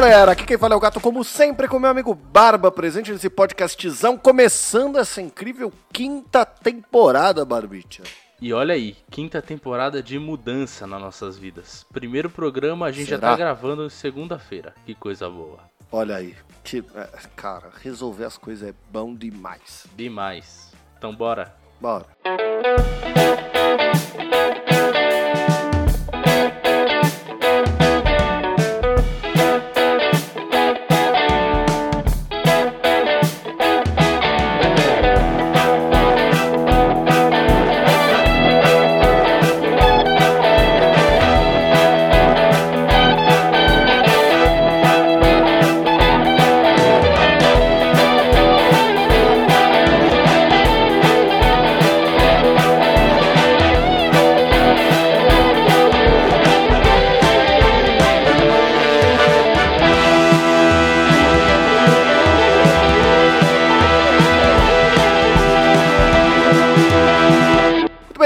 [0.00, 3.28] galera, aqui quem fala é o Gato, como sempre, com meu amigo Barba, presente nesse
[3.28, 8.04] podcastzão, começando essa incrível quinta temporada, Barbicha.
[8.40, 11.84] E olha aí, quinta temporada de mudança nas nossas vidas.
[11.92, 13.20] Primeiro programa a gente Será?
[13.20, 14.72] já tá gravando segunda-feira.
[14.86, 15.58] Que coisa boa.
[15.90, 19.84] Olha aí, que, é, cara, resolver as coisas é bom demais.
[19.96, 20.72] Demais.
[20.96, 21.56] Então bora.
[21.80, 22.06] Bora.
[24.14, 24.37] Muito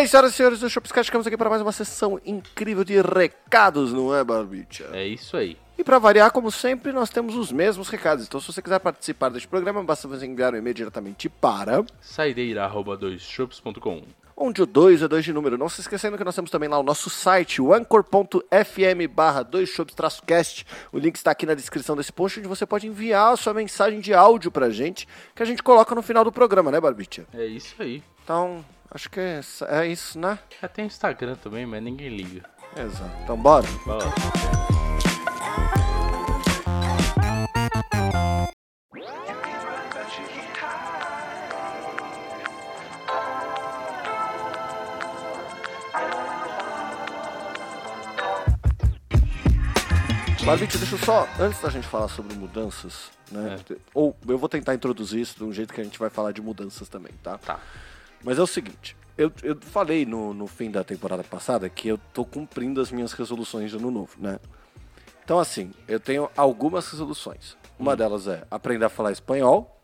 [0.03, 3.93] bem, senhoras e senhores do Shopscast, ficamos aqui para mais uma sessão incrível de recados,
[3.93, 4.91] não é, Barbicha?
[4.93, 5.57] É isso aí.
[5.79, 8.27] E para variar, como sempre, nós temos os mesmos recados.
[8.27, 14.03] Então, se você quiser participar deste programa, basta você enviar um e-mail diretamente para Saideira.doisshops.com
[14.35, 15.57] onde o 2 é 2 de número.
[15.57, 19.77] Não se esquecendo que nós temos também lá o nosso site, o anchor.fm barra 2
[20.27, 23.55] cast O link está aqui na descrição desse post, onde você pode enviar a sua
[23.55, 27.25] mensagem de áudio pra gente, que a gente coloca no final do programa, né, Barbicha?
[27.33, 28.03] É isso aí.
[28.25, 28.65] Então,
[28.95, 30.39] acho que é, é isso, né?
[30.61, 32.43] Já tem Instagram também, mas ninguém liga.
[32.77, 33.17] Exato.
[33.23, 33.67] Então, bora.
[33.85, 34.05] Bora.
[50.45, 53.59] Barbicha, deixa eu só, antes da gente falar sobre mudanças, né?
[53.71, 53.77] É.
[53.95, 56.43] Ou eu vou tentar introduzir isso de um jeito que a gente vai falar de
[56.43, 57.39] mudanças também, tá?
[57.39, 57.61] Tá.
[58.23, 61.99] Mas é o seguinte, eu, eu falei no, no fim da temporada passada que eu
[62.13, 64.39] tô cumprindo as minhas resoluções de ano novo, né?
[65.25, 67.57] Então, assim, eu tenho algumas resoluções.
[67.79, 69.81] Uma delas é aprender a falar espanhol,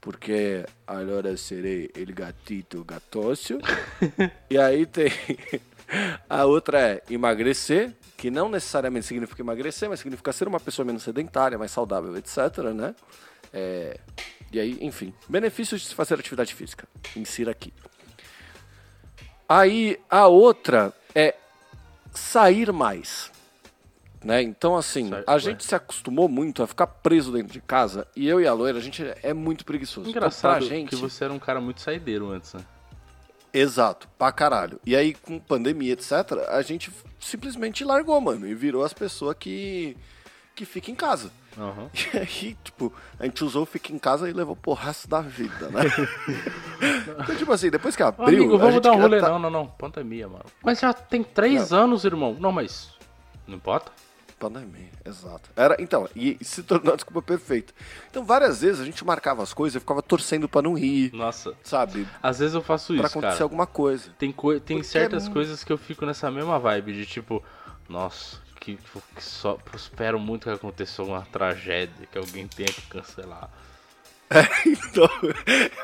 [0.00, 3.58] porque agora serei el gatito gatócio.
[4.50, 5.10] e aí tem
[6.28, 11.02] a outra é emagrecer, que não necessariamente significa emagrecer, mas significa ser uma pessoa menos
[11.02, 12.94] sedentária, mais saudável, etc, né?
[13.52, 13.98] É,
[14.54, 16.86] e aí, enfim, benefícios de se fazer atividade física.
[17.16, 17.72] Insira aqui.
[19.48, 21.34] Aí a outra é
[22.12, 23.32] sair mais.
[24.24, 24.40] Né?
[24.42, 28.40] Então, assim, a gente se acostumou muito a ficar preso dentro de casa e eu
[28.40, 30.08] e a loira, a gente é muito preguiçoso.
[30.08, 32.60] Engraçado então, gente, que você era um cara muito saideiro antes, né?
[33.52, 34.80] Exato, pra caralho.
[34.86, 36.12] E aí, com pandemia, etc.,
[36.48, 39.96] a gente simplesmente largou, mano, e virou as pessoas que,
[40.54, 41.30] que ficam em casa.
[41.58, 41.88] Aham.
[42.14, 45.20] E aí, tipo, a gente usou o Fica em Casa e levou pro resto da
[45.20, 45.82] vida, né?
[47.22, 48.26] então, tipo assim, depois que Ô, abriu.
[48.28, 49.20] amigo, a vamos gente dar um rolê.
[49.20, 49.66] tá- Não, não, não.
[49.66, 50.44] Pandemia, mano.
[50.62, 52.36] Mas já tem três anos, irmão.
[52.38, 52.90] Não, mas.
[53.46, 53.92] Não importa?
[54.38, 55.48] Pandemia, exato.
[55.56, 57.72] Era, então, e, se tornou a desculpa perfeita.
[58.10, 61.54] Então, várias vezes a gente marcava as coisas e ficava torcendo pra não ir, Nossa.
[61.62, 62.06] sabe?
[62.22, 63.44] Às vezes eu faço Pra isso, acontecer cara.
[63.44, 64.10] alguma coisa.
[64.18, 67.42] Tem, coi- tem Porque certas é coisas que eu fico nessa mesma vibe de tipo,
[67.88, 68.78] nossa, que,
[69.14, 73.50] que só espero muito que aconteça alguma tragédia, que alguém tenha que cancelar.
[74.66, 75.08] Então,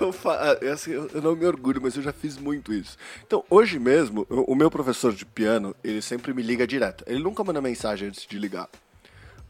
[0.01, 2.97] eu, fa- é assim, eu- não me orgulho, mas eu já fiz muito isso.
[3.25, 7.05] Então, hoje mesmo, o meu professor de piano, ele sempre me liga direto.
[7.07, 8.69] Ele nunca manda mensagem antes de ligar.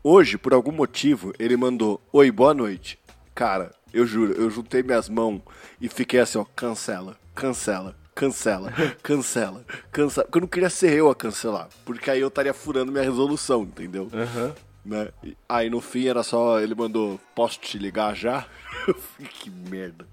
[0.02, 2.98] Hoje, por algum motivo, ele mandou: Oi, boa noite.
[3.34, 5.40] Cara, eu juro, eu juntei minhas mãos
[5.80, 8.70] e fiquei assim, ó, cancela, cancela, cancela,
[9.02, 10.24] cancela, cancela.
[10.26, 11.68] Porque eu não queria ser eu a cancelar.
[11.86, 14.10] Porque aí eu estaria furando minha resolução, entendeu?
[14.12, 14.54] Aham.
[14.84, 15.08] né?
[15.48, 18.46] Aí no fim era só, ele mandou, posso te ligar já?
[19.40, 20.06] Que merda.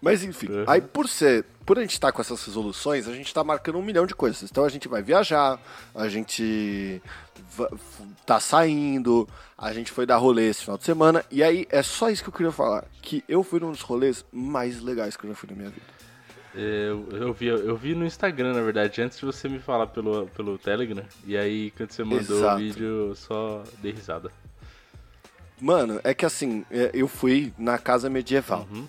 [0.00, 0.64] Mas enfim, Uhum.
[0.66, 3.82] aí por ser, por a gente estar com essas resoluções, a gente tá marcando um
[3.82, 4.42] milhão de coisas.
[4.50, 5.58] Então a gente vai viajar,
[5.94, 7.02] a gente
[8.26, 9.26] tá saindo,
[9.56, 12.28] a gente foi dar rolê esse final de semana, e aí é só isso que
[12.28, 15.48] eu queria falar, que eu fui num dos rolês mais legais que eu já fui
[15.50, 15.95] na minha vida.
[16.56, 20.26] Eu, eu, vi, eu vi no Instagram, na verdade, antes de você me falar pelo,
[20.28, 21.04] pelo Telegram.
[21.26, 22.54] E aí, quando você mandou Exato.
[22.54, 24.30] o vídeo, eu só dei risada.
[25.60, 28.66] Mano, é que assim, é, eu fui na casa medieval.
[28.70, 28.88] Uhum.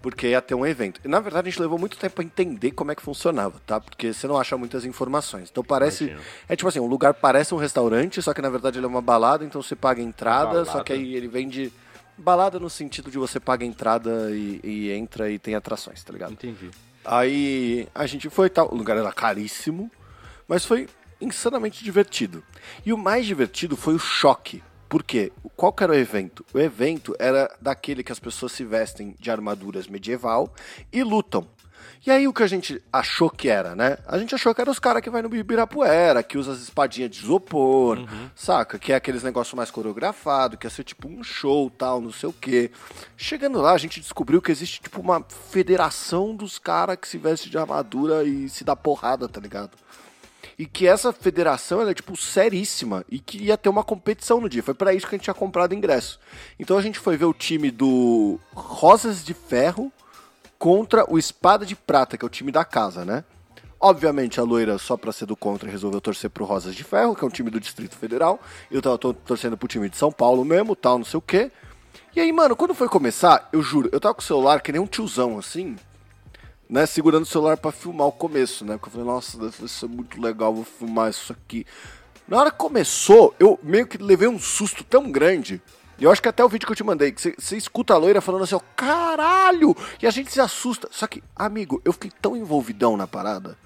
[0.00, 1.00] Porque ia ter um evento.
[1.04, 3.80] E, na verdade, a gente levou muito tempo pra entender como é que funcionava, tá?
[3.80, 5.48] Porque você não acha muitas informações.
[5.48, 6.04] Então parece.
[6.04, 6.24] Imagino.
[6.48, 9.00] É tipo assim, um lugar parece um restaurante, só que na verdade ele é uma
[9.00, 10.70] balada, então você paga entrada, Balada.
[10.72, 11.72] só que aí ele vende.
[12.18, 16.32] Balada no sentido de você paga entrada e, e entra e tem atrações, tá ligado?
[16.32, 16.70] Entendi.
[17.04, 18.72] Aí a gente foi tal.
[18.72, 19.90] O lugar era caríssimo,
[20.46, 20.88] mas foi
[21.20, 22.42] insanamente divertido.
[22.84, 25.32] E o mais divertido foi o choque Por quê?
[25.56, 26.44] Qual era o evento?
[26.52, 30.52] O evento era daquele que as pessoas se vestem de armaduras medieval
[30.92, 31.48] e lutam.
[32.04, 33.96] E aí o que a gente achou que era, né?
[34.08, 37.08] A gente achou que era os caras que vai no Ibirapuera, que usa as espadinhas
[37.12, 38.30] de isopor, uhum.
[38.34, 38.76] saca?
[38.76, 42.28] Que é aqueles negócios mais coreografado, que ia ser tipo um show, tal, não sei
[42.28, 42.72] o quê.
[43.16, 47.48] Chegando lá, a gente descobriu que existe tipo uma federação dos caras que se veste
[47.48, 49.78] de armadura e se dá porrada, tá ligado?
[50.58, 54.48] E que essa federação ela é tipo seríssima e que ia ter uma competição no
[54.48, 54.62] dia.
[54.62, 56.18] Foi para isso que a gente tinha comprado ingresso.
[56.58, 59.92] Então a gente foi ver o time do Rosas de Ferro
[60.62, 63.24] contra o Espada de Prata, que é o time da casa, né?
[63.80, 67.24] Obviamente a loira, só pra ser do contra, resolveu torcer pro Rosas de Ferro, que
[67.24, 68.40] é um time do Distrito Federal.
[68.70, 71.50] Eu tava torcendo pro time de São Paulo mesmo, tal, não sei o quê.
[72.14, 74.80] E aí, mano, quando foi começar, eu juro, eu tava com o celular que nem
[74.80, 75.74] um tiozão, assim,
[76.70, 78.74] né, segurando o celular para filmar o começo, né?
[78.74, 81.66] Porque eu falei, nossa, deve ser muito legal, vou filmar isso aqui.
[82.28, 85.60] Na hora que começou, eu meio que levei um susto tão grande
[86.00, 88.20] eu acho que até o vídeo que eu te mandei, que você escuta a loira
[88.20, 89.76] falando assim, ó, caralho!
[90.00, 90.88] E a gente se assusta.
[90.90, 93.56] Só que, amigo, eu fiquei tão envolvidão na parada,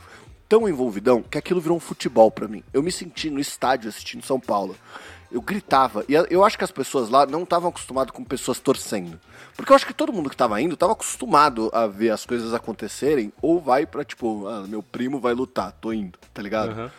[0.48, 2.62] tão envolvidão, que aquilo virou um futebol para mim.
[2.72, 4.76] Eu me senti no estádio assistindo São Paulo.
[5.30, 6.04] Eu gritava.
[6.08, 9.18] E eu acho que as pessoas lá não estavam acostumadas com pessoas torcendo.
[9.56, 12.54] Porque eu acho que todo mundo que tava indo estava acostumado a ver as coisas
[12.54, 16.78] acontecerem, ou vai pra, tipo, ah, meu primo vai lutar, tô indo, tá ligado?
[16.78, 16.90] Uhum.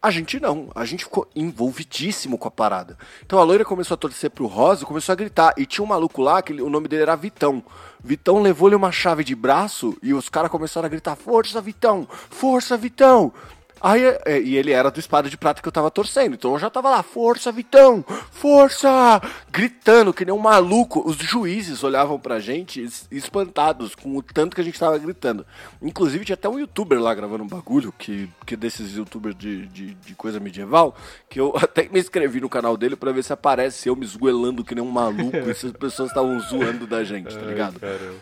[0.00, 2.96] A gente não, a gente ficou envolvidíssimo com a parada.
[3.24, 5.54] Então a loira começou a torcer pro Rosa começou a gritar.
[5.56, 7.62] E tinha um maluco lá, que o nome dele era Vitão.
[8.04, 12.06] Vitão levou-lhe uma chave de braço e os caras começaram a gritar: Força, Vitão!
[12.10, 13.32] Força, Vitão!
[13.80, 16.34] Aí, é, e ele era do espada de prata que eu tava torcendo.
[16.34, 18.04] Então eu já tava lá, força, Vitão!
[18.30, 19.20] Força!
[19.50, 21.02] Gritando que nem um maluco.
[21.06, 25.46] Os juízes olhavam pra gente espantados com o tanto que a gente tava gritando.
[25.80, 29.94] Inclusive tinha até um youtuber lá gravando um bagulho, que, que desses youtubers de, de,
[29.94, 30.94] de coisa medieval,
[31.28, 34.64] que eu até me inscrevi no canal dele pra ver se aparece eu me esgoelando
[34.64, 37.78] que nem um maluco e se as pessoas estavam zoando da gente, tá ligado?
[37.82, 38.16] Ai,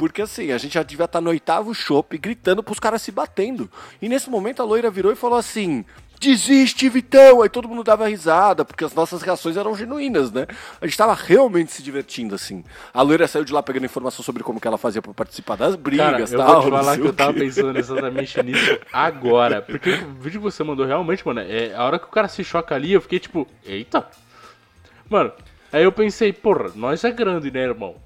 [0.00, 3.12] porque assim, a gente já devia estar tá no oitavo chopp gritando pros caras se
[3.12, 3.70] batendo.
[4.00, 5.84] E nesse momento a loira virou e falou assim:
[6.18, 7.42] Desiste, Vitão!
[7.42, 10.46] Aí todo mundo dava risada, porque as nossas reações eram genuínas, né?
[10.80, 12.64] A gente tava realmente se divertindo, assim.
[12.94, 15.76] A loira saiu de lá pegando informação sobre como que ela fazia pra participar das
[15.76, 16.48] brigas e tal.
[16.48, 19.60] Eu vou te falar que eu tava pensando exatamente nisso agora.
[19.60, 22.42] Porque o vídeo que você mandou realmente, mano, é a hora que o cara se
[22.42, 24.08] choca ali, eu fiquei tipo, eita!
[25.10, 25.30] Mano,
[25.70, 27.96] aí eu pensei, porra, nós é grande, né, irmão?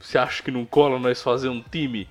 [0.00, 2.08] Você acha que não cola nós fazer um time?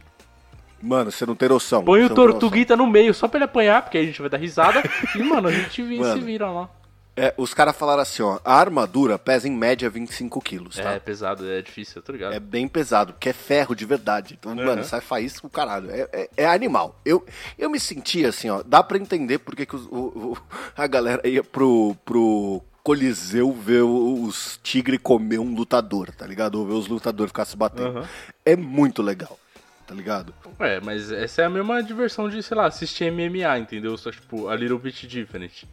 [0.81, 1.83] Mano, você não tem noção.
[1.83, 4.38] Põe o Tortuguita no meio, só pra ele apanhar, porque aí a gente vai dar
[4.38, 4.81] risada.
[5.15, 6.69] e, mano, a gente mano, se vira lá.
[7.18, 10.91] É, os caras falaram assim, ó, a armadura pesa em média 25 quilos, tá?
[10.91, 12.33] É pesado, é difícil, tô ligado.
[12.33, 14.38] É bem pesado, porque é ferro de verdade.
[14.39, 14.65] Então, uhum.
[14.65, 15.91] mano, sai faísca o caralho.
[15.91, 16.97] É, é, é, animal.
[17.03, 17.25] Eu,
[17.57, 20.38] eu me senti assim, ó, dá pra entender porque que os, o, o,
[20.77, 26.56] a galera ia pro, pro Coliseu ver os tigres comer um lutador, tá ligado?
[26.56, 28.00] Ou ver os lutadores ficar se batendo.
[28.00, 28.06] Uhum.
[28.46, 29.40] É muito legal,
[29.86, 30.34] tá ligado?
[30.60, 33.98] É, mas essa é a mesma diversão de, sei lá, assistir MMA, entendeu?
[33.98, 35.66] Só, tipo, a little bit different.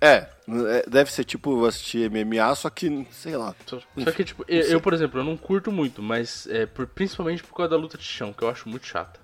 [0.00, 3.54] É, é deve ser tipo assistir MMA, só que, sei lá.
[3.66, 6.88] Só, só que, tipo, eu, eu, por exemplo, eu não curto muito, mas é, por,
[6.88, 9.20] principalmente por causa da luta de chão, que eu acho muito chata.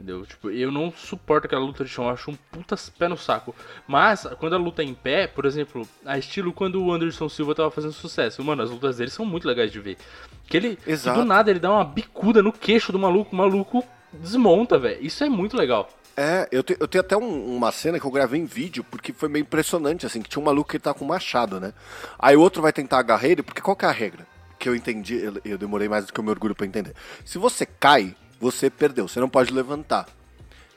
[0.00, 0.24] Entendeu?
[0.24, 3.54] Tipo, eu não suporto aquela luta de chão, eu acho um puta pé no saco.
[3.86, 7.54] Mas, quando a luta é em pé, por exemplo, a estilo quando o Anderson Silva
[7.54, 8.42] tava fazendo sucesso.
[8.42, 9.98] Mano, as lutas dele são muito legais de ver.
[10.46, 11.20] Que ele, Exato.
[11.20, 15.04] do nada, ele dá uma bicuda no queixo do maluco, o maluco desmonta, velho.
[15.04, 15.86] Isso é muito legal.
[16.16, 19.12] É, eu, te, eu tenho até um, uma cena que eu gravei em vídeo, porque
[19.12, 21.74] foi meio impressionante, assim, que tinha um maluco que tá com um machado, né?
[22.18, 24.26] Aí o outro vai tentar agarrar ele, porque qual que é a regra?
[24.58, 26.94] Que eu entendi, eu, eu demorei mais do que eu me orgulho pra entender.
[27.24, 30.08] Se você cai, você perdeu, você não pode levantar.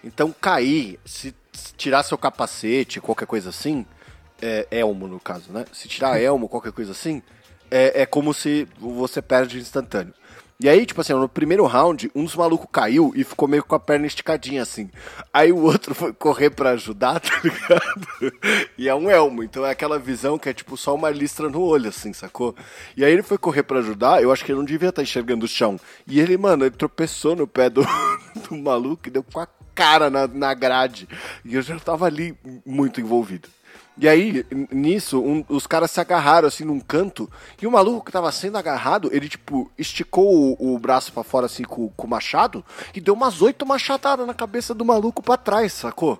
[0.03, 1.34] Então cair, se
[1.77, 3.86] tirar seu capacete, qualquer coisa assim,
[4.41, 5.65] é, elmo no caso, né?
[5.72, 7.24] Se tirar elmo, qualquer coisa assim,
[7.72, 10.13] é, é como se você perde instantâneo.
[10.63, 13.75] E aí, tipo assim, no primeiro round, um dos malucos caiu e ficou meio com
[13.75, 14.89] a perna esticadinha assim.
[15.34, 18.34] Aí o outro foi correr para ajudar, tá ligado?
[18.77, 21.62] E é um elmo, então é aquela visão que é tipo só uma listra no
[21.62, 22.55] olho, assim, sacou?
[22.96, 25.03] E aí ele foi correr para ajudar, eu acho que ele não devia estar tá
[25.03, 25.77] enxergando o chão.
[26.08, 27.86] E ele, mano, ele tropeçou no pé do,
[28.48, 31.10] do maluco e deu com a cara na, na grade.
[31.43, 33.50] E eu já tava ali muito envolvido.
[33.98, 37.30] E aí, nisso, um, os caras se agarraram assim num canto,
[37.62, 41.46] e o maluco que tava sendo agarrado, ele tipo, esticou o, o braço para fora
[41.46, 45.38] assim com, com, o machado e deu umas oito machadadas na cabeça do maluco para
[45.38, 46.18] trás, sacou?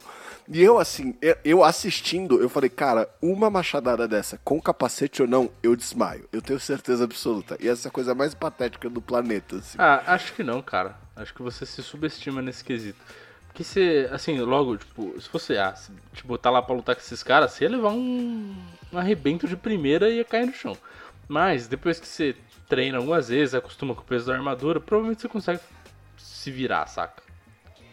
[0.48, 5.50] E eu, assim, eu assistindo, eu falei, cara, uma machadada dessa, com capacete ou não,
[5.64, 6.28] eu desmaio.
[6.34, 7.58] Eu tenho certeza absoluta.
[7.62, 9.78] E essa é a coisa mais patética do planeta, assim.
[9.80, 10.98] Ah, acho que não, cara.
[11.16, 13.00] Acho que você se subestima nesse quesito.
[13.54, 17.02] Que você, assim, logo, tipo, se você ah, se, tipo, tá lá pra lutar com
[17.02, 18.56] esses caras, você ia levar um,
[18.92, 20.78] um arrebento de primeira e ia cair no chão.
[21.28, 22.36] Mas depois que você
[22.68, 25.60] treina algumas vezes, acostuma com o peso da armadura, provavelmente você consegue
[26.18, 27.23] se virar, saca?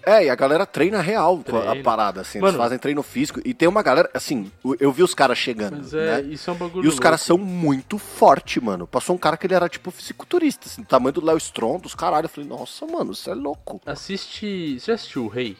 [0.04, 1.72] É, e a galera treina real treina.
[1.72, 2.38] a parada, assim.
[2.38, 3.40] Mano, eles fazem treino físico.
[3.44, 5.78] E tem uma galera, assim, eu vi os caras chegando.
[5.78, 6.28] Mas é, né?
[6.32, 6.84] isso é um bagulho.
[6.84, 8.86] E os caras são muito fortes, mano.
[8.86, 11.94] Passou um cara que ele era tipo fisiculturista, assim, do tamanho do Léo Strong, dos
[11.94, 12.26] caralho.
[12.26, 13.80] Eu falei, nossa, mano, isso é louco.
[13.86, 14.78] Assiste.
[14.78, 15.56] Você assistiu O Rei?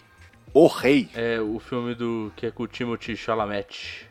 [0.52, 1.08] O Rei?
[1.14, 2.32] É, o filme do.
[2.36, 4.08] que é com o Timothy Chalamet.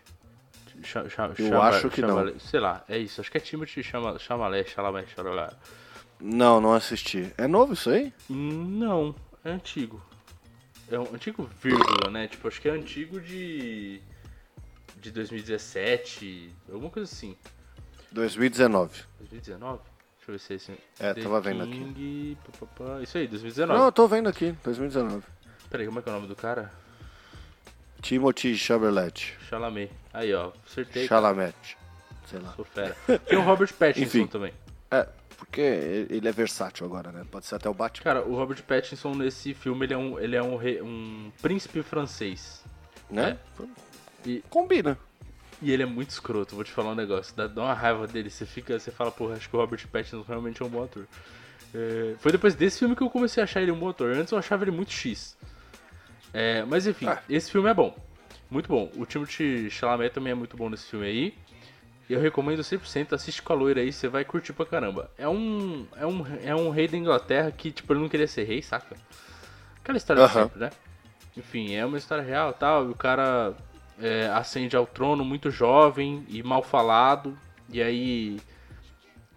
[0.82, 2.40] Ch ch eu acho que não.
[2.40, 3.20] Sei lá, é isso.
[3.20, 5.58] Acho que é Timothy Chalamet, Chalamet, Chalamet.
[6.22, 7.32] Não, não assisti.
[7.38, 8.14] É novo isso aí?
[8.30, 10.02] Não, é antigo.
[10.92, 12.28] É um antigo vírgula, né?
[12.28, 14.02] Tipo, acho que é antigo de.
[14.98, 17.36] de 2017, alguma coisa assim.
[18.12, 19.04] 2019.
[19.20, 19.80] 2019?
[20.18, 20.72] Deixa eu ver se é esse.
[21.00, 22.38] É, The tava vendo King, aqui.
[22.44, 23.02] Pá, pá, pá.
[23.02, 23.80] Isso aí, 2019.
[23.80, 25.24] Não, eu tô vendo aqui, 2019.
[25.70, 26.72] Peraí, como é que é o nome do cara?
[28.02, 29.38] Timothy Chalamet.
[29.50, 29.92] Chalamet.
[30.14, 31.08] Aí, ó, acertei.
[31.08, 31.78] Chalamet.
[32.26, 32.54] Sei lá.
[32.54, 32.96] Sou fera.
[33.28, 34.54] Tem o Robert Pattinson Enfim, também.
[34.90, 35.08] É,
[35.40, 37.26] porque ele é versátil agora, né?
[37.32, 38.04] Pode ser até o Batman.
[38.04, 41.82] Cara, o Robert Pattinson nesse filme ele é um, ele é um, rei, um príncipe
[41.82, 42.62] francês.
[43.10, 43.38] Né?
[43.58, 43.66] É.
[44.30, 45.00] E, Combina.
[45.62, 47.34] E ele é muito escroto, vou te falar um negócio.
[47.36, 48.30] Dá, dá uma raiva dele.
[48.30, 51.08] Você fica, você fala, porra, acho que o Robert Pattinson realmente é um bom ator.
[51.74, 54.12] É, foi depois desse filme que eu comecei a achar ele um bom ator.
[54.12, 55.38] Antes eu achava ele muito X.
[56.34, 57.22] É, mas enfim, ah.
[57.30, 57.98] esse filme é bom.
[58.52, 58.92] Muito bom.
[58.96, 61.34] O Timothy Chalamet também é muito bom nesse filme aí.
[62.10, 65.12] Eu recomendo 100%, assiste com a loira aí, você vai curtir pra caramba.
[65.16, 68.46] É um, é um, é um rei da Inglaterra que, tipo, ele não queria ser
[68.46, 68.96] rei, saca?
[69.80, 70.72] Aquela história de sempre, né?
[71.38, 73.54] Enfim, é uma história real tal, e o cara
[74.02, 77.38] é, ascende ao trono muito jovem e mal falado,
[77.70, 78.40] e aí,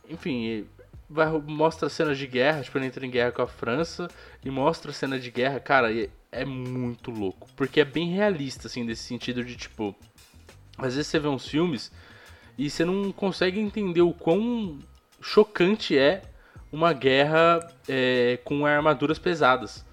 [0.09, 0.67] enfim,
[1.09, 4.09] vai, mostra cenas de guerra, tipo, ele entra em guerra com a França,
[4.43, 8.87] e mostra cena de guerra, cara, é, é muito louco, porque é bem realista, assim,
[8.87, 9.95] desse sentido de, tipo,
[10.79, 11.93] às vezes você vê uns filmes
[12.56, 14.78] e você não consegue entender o quão
[15.21, 16.23] chocante é
[16.71, 19.85] uma guerra é, com armaduras pesadas.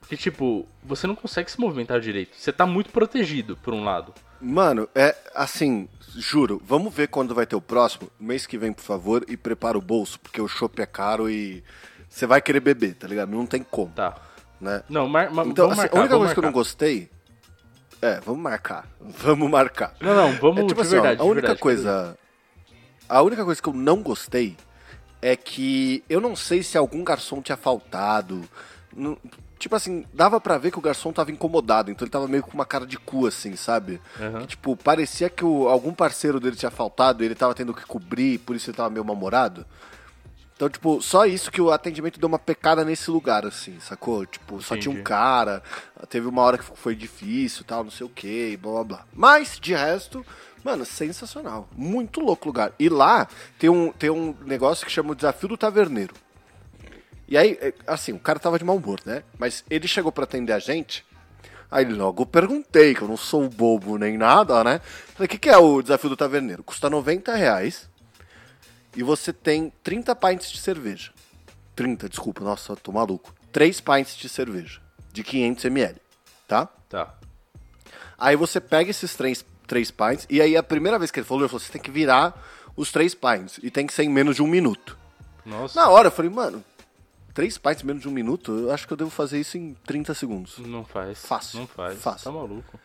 [0.00, 2.36] Porque, tipo, você não consegue se movimentar direito.
[2.36, 4.14] Você tá muito protegido, por um lado.
[4.40, 8.08] Mano, é assim, juro, vamos ver quando vai ter o próximo.
[8.20, 11.64] Mês que vem, por favor, e prepara o bolso, porque o chopp é caro e
[12.08, 13.30] você vai querer beber, tá ligado?
[13.30, 13.92] Não tem como.
[13.92, 14.14] Tá.
[14.60, 14.82] Né?
[14.88, 16.34] Não, mar, mar, então, assim, marcar, a única coisa marcar.
[16.34, 17.10] que eu não gostei
[18.06, 18.86] é, vamos marcar.
[19.00, 19.94] Vamos marcar.
[20.00, 21.20] Não, não, vamos é, tipo de assim, verdade.
[21.20, 22.18] Ó, a única verdade, coisa.
[23.08, 24.56] A única coisa que eu não gostei
[25.22, 28.42] é que eu não sei se algum garçom tinha faltado.
[28.94, 29.16] Não,
[29.58, 32.52] tipo assim, dava para ver que o garçom tava incomodado, então ele tava meio com
[32.52, 34.00] uma cara de cu, assim, sabe?
[34.20, 34.40] Uhum.
[34.40, 37.86] Que, tipo, parecia que o, algum parceiro dele tinha faltado e ele tava tendo que
[37.86, 39.64] cobrir, por isso ele tava meio mal-humorado.
[40.56, 44.24] Então, tipo, só isso que o atendimento deu uma pecada nesse lugar, assim, sacou?
[44.24, 44.88] Tipo, só Entendi.
[44.88, 45.62] tinha um cara,
[46.08, 49.06] teve uma hora que foi difícil tal, não sei o que, blá blá blá.
[49.12, 50.24] Mas, de resto,
[50.64, 51.68] mano, sensacional.
[51.76, 52.72] Muito louco o lugar.
[52.78, 56.14] E lá tem um, tem um negócio que chama o Desafio do Taverneiro.
[57.28, 59.24] E aí, é, assim, o cara tava de mau humor, né?
[59.38, 61.04] Mas ele chegou para atender a gente.
[61.70, 64.80] Aí logo eu perguntei, que eu não sou bobo nem nada, né?
[65.12, 66.62] Falei, o que, que é o Desafio do Taverneiro?
[66.64, 67.90] Custa 90 reais
[68.96, 71.12] e você tem 30 pints de cerveja.
[71.76, 73.34] 30, desculpa, nossa, tô maluco.
[73.52, 74.80] 3 pints de cerveja,
[75.12, 76.00] de 500 ml,
[76.48, 76.66] tá?
[76.88, 77.14] Tá.
[78.18, 81.42] Aí você pega esses 3, 3 pints, e aí a primeira vez que ele falou,
[81.42, 82.42] ele falou, você tem que virar
[82.74, 84.98] os 3 pints, e tem que ser em menos de um minuto.
[85.44, 85.78] Nossa.
[85.78, 86.64] Na hora eu falei, mano,
[87.34, 89.74] 3 pints em menos de um minuto, eu acho que eu devo fazer isso em
[89.86, 90.58] 30 segundos.
[90.58, 91.24] Não faz.
[91.24, 91.60] Fácil.
[91.60, 92.00] Não faz.
[92.00, 92.24] Fácil.
[92.24, 92.80] Tá maluco.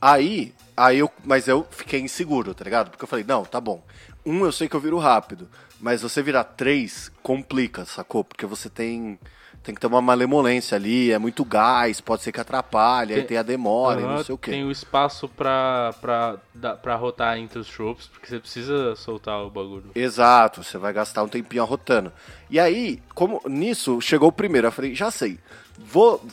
[0.00, 2.90] Aí, aí eu, mas eu fiquei inseguro, tá ligado?
[2.90, 3.82] Porque eu falei, não, tá bom.
[4.24, 5.48] Um eu sei que eu viro rápido,
[5.80, 8.22] mas você virar três complica, sacou?
[8.22, 9.18] Porque você tem
[9.62, 13.28] tem que ter uma malemolência ali, é muito gás, pode ser que atrapalhe, tem, aí
[13.28, 14.52] tem a demora, uhum, não sei o quê.
[14.52, 16.38] Tem o espaço pra, pra,
[16.76, 19.90] pra rotar entre os tropes, porque você precisa soltar o bagulho.
[19.94, 22.10] Exato, você vai gastar um tempinho arrotando.
[22.48, 25.38] E aí, como nisso, chegou o primeiro, eu falei, já sei,
[25.78, 26.24] vou...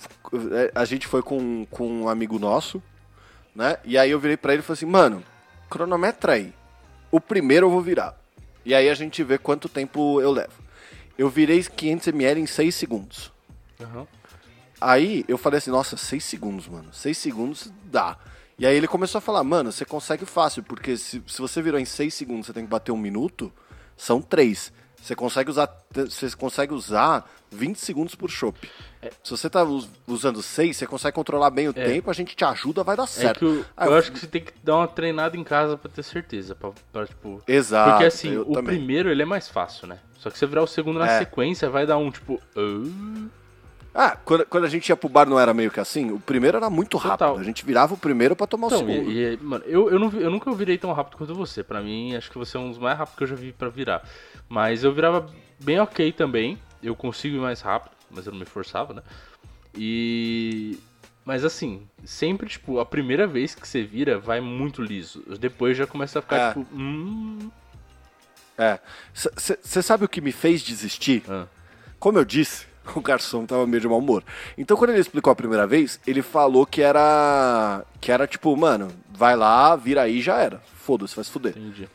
[0.54, 2.82] É, a gente foi com, com um amigo nosso,
[3.54, 3.78] né?
[3.84, 5.22] E aí eu virei pra ele e falei assim, mano,
[5.70, 6.54] cronometra aí.
[7.12, 8.20] O primeiro eu vou virar.
[8.66, 10.54] E aí a gente vê quanto tempo eu levo.
[11.18, 13.32] Eu virei 500ml em 6 segundos.
[13.80, 14.06] Uhum.
[14.80, 16.94] Aí eu falei assim, nossa, 6 segundos, mano.
[16.94, 18.18] 6 segundos dá.
[18.60, 21.80] E aí ele começou a falar, mano, você consegue fácil, porque se, se você virou
[21.80, 23.52] em 6 segundos, você tem que bater um minuto,
[23.96, 24.72] são 3.
[25.08, 28.70] Você consegue usar, você consegue usar 20 segundos por chopp.
[29.02, 29.10] É.
[29.24, 29.66] Se você tá
[30.06, 31.86] usando 6, você consegue controlar bem o é.
[31.86, 33.66] tempo, a gente te ajuda, vai dar é certo.
[33.78, 36.04] É eu, eu, acho que você tem que dar uma treinada em casa para ter
[36.04, 37.42] certeza, pra, pra, tipo...
[37.48, 37.92] Exato.
[37.92, 38.76] Porque assim, o também.
[38.76, 39.98] primeiro ele é mais fácil, né?
[40.18, 41.20] Só que você virar o segundo na é.
[41.20, 42.42] sequência, vai dar um tipo...
[42.54, 43.30] Uh...
[43.94, 46.12] Ah, quando, quando a gente ia pro bar não era meio que assim?
[46.12, 47.28] O primeiro era muito rápido.
[47.28, 47.38] Total.
[47.38, 49.12] A gente virava o primeiro para tomar então, o segundo.
[49.12, 51.64] E, e, mano, eu, eu, não, eu nunca virei tão rápido quanto você.
[51.64, 53.70] Para mim, acho que você é um dos mais rápidos que eu já vi para
[53.70, 54.08] virar.
[54.48, 55.28] Mas eu virava
[55.60, 56.60] bem ok também.
[56.82, 59.02] Eu consigo ir mais rápido, mas eu não me forçava, né?
[59.76, 60.80] E.
[61.26, 65.24] Mas assim, sempre, tipo, a primeira vez que você vira vai muito liso.
[65.40, 66.48] Depois já começa a ficar, é.
[66.50, 66.68] tipo.
[66.74, 67.50] Hum...
[68.58, 68.80] É.
[69.14, 71.24] Você sabe o que me fez desistir?
[71.28, 71.46] Ah.
[72.00, 74.24] Como eu disse, o garçom tava meio de mau humor.
[74.58, 77.84] Então quando ele explicou a primeira vez, ele falou que era.
[78.00, 80.62] Que era tipo, mano, vai lá, vira aí já era.
[80.76, 81.58] Foda-se, vai se fuder.
[81.58, 81.90] Entendi.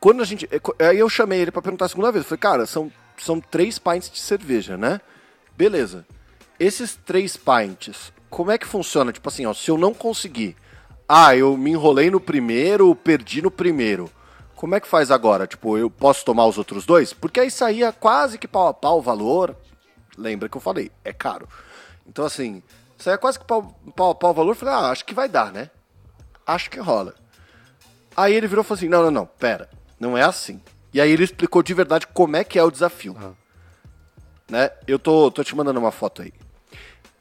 [0.00, 0.48] Quando a gente.
[0.78, 2.24] Aí eu chamei ele para perguntar a segunda vez.
[2.24, 5.00] Eu falei, cara, são, são três pints de cerveja, né?
[5.56, 6.04] Beleza.
[6.60, 9.12] Esses três pints, como é que funciona?
[9.12, 10.56] Tipo assim, ó, se eu não conseguir.
[11.08, 14.10] Ah, eu me enrolei no primeiro, perdi no primeiro
[14.64, 15.46] como é que faz agora?
[15.46, 17.12] Tipo, eu posso tomar os outros dois?
[17.12, 19.54] Porque aí saía quase que pau a pau o valor.
[20.16, 21.46] Lembra que eu falei, é caro.
[22.06, 22.62] Então, assim,
[22.96, 24.56] saía quase que pau, pau a pau o valor.
[24.56, 25.68] Falei, ah, acho que vai dar, né?
[26.46, 27.14] Acho que rola.
[28.16, 29.68] Aí ele virou e falou assim: não, não, não, pera,
[30.00, 30.62] não é assim.
[30.94, 33.12] E aí ele explicou de verdade como é que é o desafio.
[33.20, 33.34] Uhum.
[34.48, 34.70] Né?
[34.88, 36.32] Eu tô, tô te mandando uma foto aí.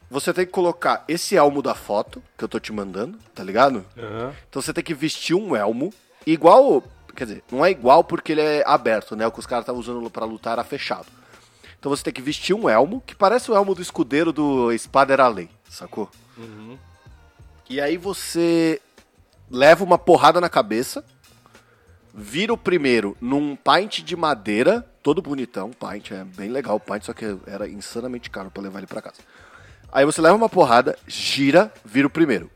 [0.10, 3.86] Você tem que colocar esse elmo da foto que eu tô te mandando, tá ligado?
[3.98, 4.32] Uhum.
[4.48, 5.94] Então você tem que vestir um elmo,
[6.26, 6.82] igual
[7.16, 9.26] Quer dizer, não é igual porque ele é aberto, né?
[9.28, 11.08] O que os caras estavam usando para lutar era fechado.
[11.80, 15.14] Então você tem que vestir um elmo, que parece o elmo do escudeiro do Espada
[15.14, 16.10] era Lei, sacou?
[16.38, 16.78] Uhum.
[17.70, 18.82] E aí você
[19.52, 21.04] leva uma porrada na cabeça,
[22.14, 27.04] vira o primeiro num pint de madeira, todo bonitão, pint, é bem legal o pint,
[27.04, 29.20] só que era insanamente caro para levar ele para casa.
[29.92, 32.50] Aí você leva uma porrada, gira, vira o primeiro.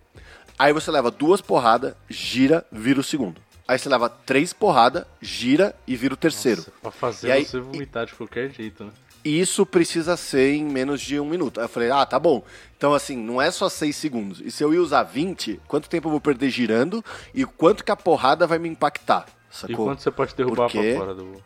[0.57, 3.39] Aí você leva duas porradas, gira, vira o segundo.
[3.67, 6.61] Aí você leva três porradas, gira e vira o terceiro.
[6.61, 8.91] Nossa, pra fazer aí, você vomitar de qualquer jeito, né?
[9.25, 11.59] Isso precisa ser em menos de um minuto.
[11.59, 12.43] Aí eu falei, ah, tá bom.
[12.77, 14.39] Então, assim, não é só seis segundos.
[14.39, 17.03] E se eu ia usar 20, quanto tempo eu vou perder girando
[17.33, 19.25] e quanto que a porrada vai me impactar?
[19.49, 19.73] Sacou?
[19.73, 20.93] E quanto você pode derrubar Porque...
[20.93, 21.43] pra fora do.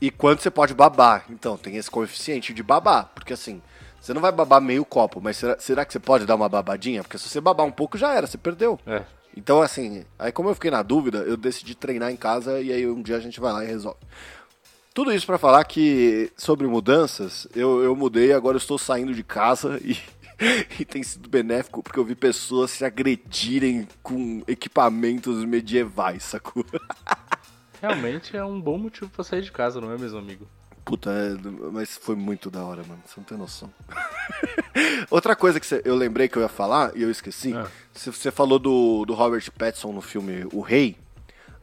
[0.00, 1.24] E quanto você pode babar.
[1.28, 3.10] Então, tem esse coeficiente de babar.
[3.12, 3.60] Porque assim,
[4.00, 7.02] você não vai babar meio copo, mas será, será que você pode dar uma babadinha?
[7.02, 8.78] Porque se você babar um pouco, já era, você perdeu.
[8.86, 9.02] É.
[9.36, 12.86] Então, assim, aí como eu fiquei na dúvida, eu decidi treinar em casa e aí
[12.86, 13.98] um dia a gente vai lá e resolve.
[14.92, 19.22] Tudo isso para falar que sobre mudanças, eu, eu mudei, agora eu estou saindo de
[19.22, 19.96] casa e,
[20.80, 26.64] e tem sido benéfico porque eu vi pessoas se agredirem com equipamentos medievais, sacou?
[27.80, 30.46] Realmente é um bom motivo para sair de casa, não é mesmo, amigo?
[30.84, 31.36] Puta, é,
[31.72, 33.02] mas foi muito da hora, mano.
[33.06, 33.72] Você não tem noção.
[35.10, 37.54] Outra coisa que cê, eu lembrei que eu ia falar e eu esqueci.
[37.54, 37.66] É.
[37.94, 40.96] Você falou do, do Robert Pattinson no filme O Rei.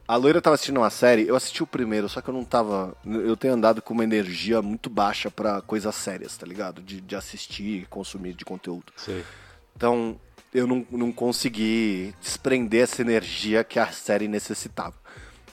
[0.06, 2.96] A loira tava assistindo uma série, eu assisti o primeiro, só que eu não tava.
[3.04, 6.80] Eu tenho andado com uma energia muito baixa para coisas sérias, tá ligado?
[6.80, 8.90] De, de assistir, consumir de conteúdo.
[8.96, 9.22] Sim.
[9.76, 10.18] Então,
[10.54, 14.94] eu não, não consegui desprender essa energia que a série necessitava.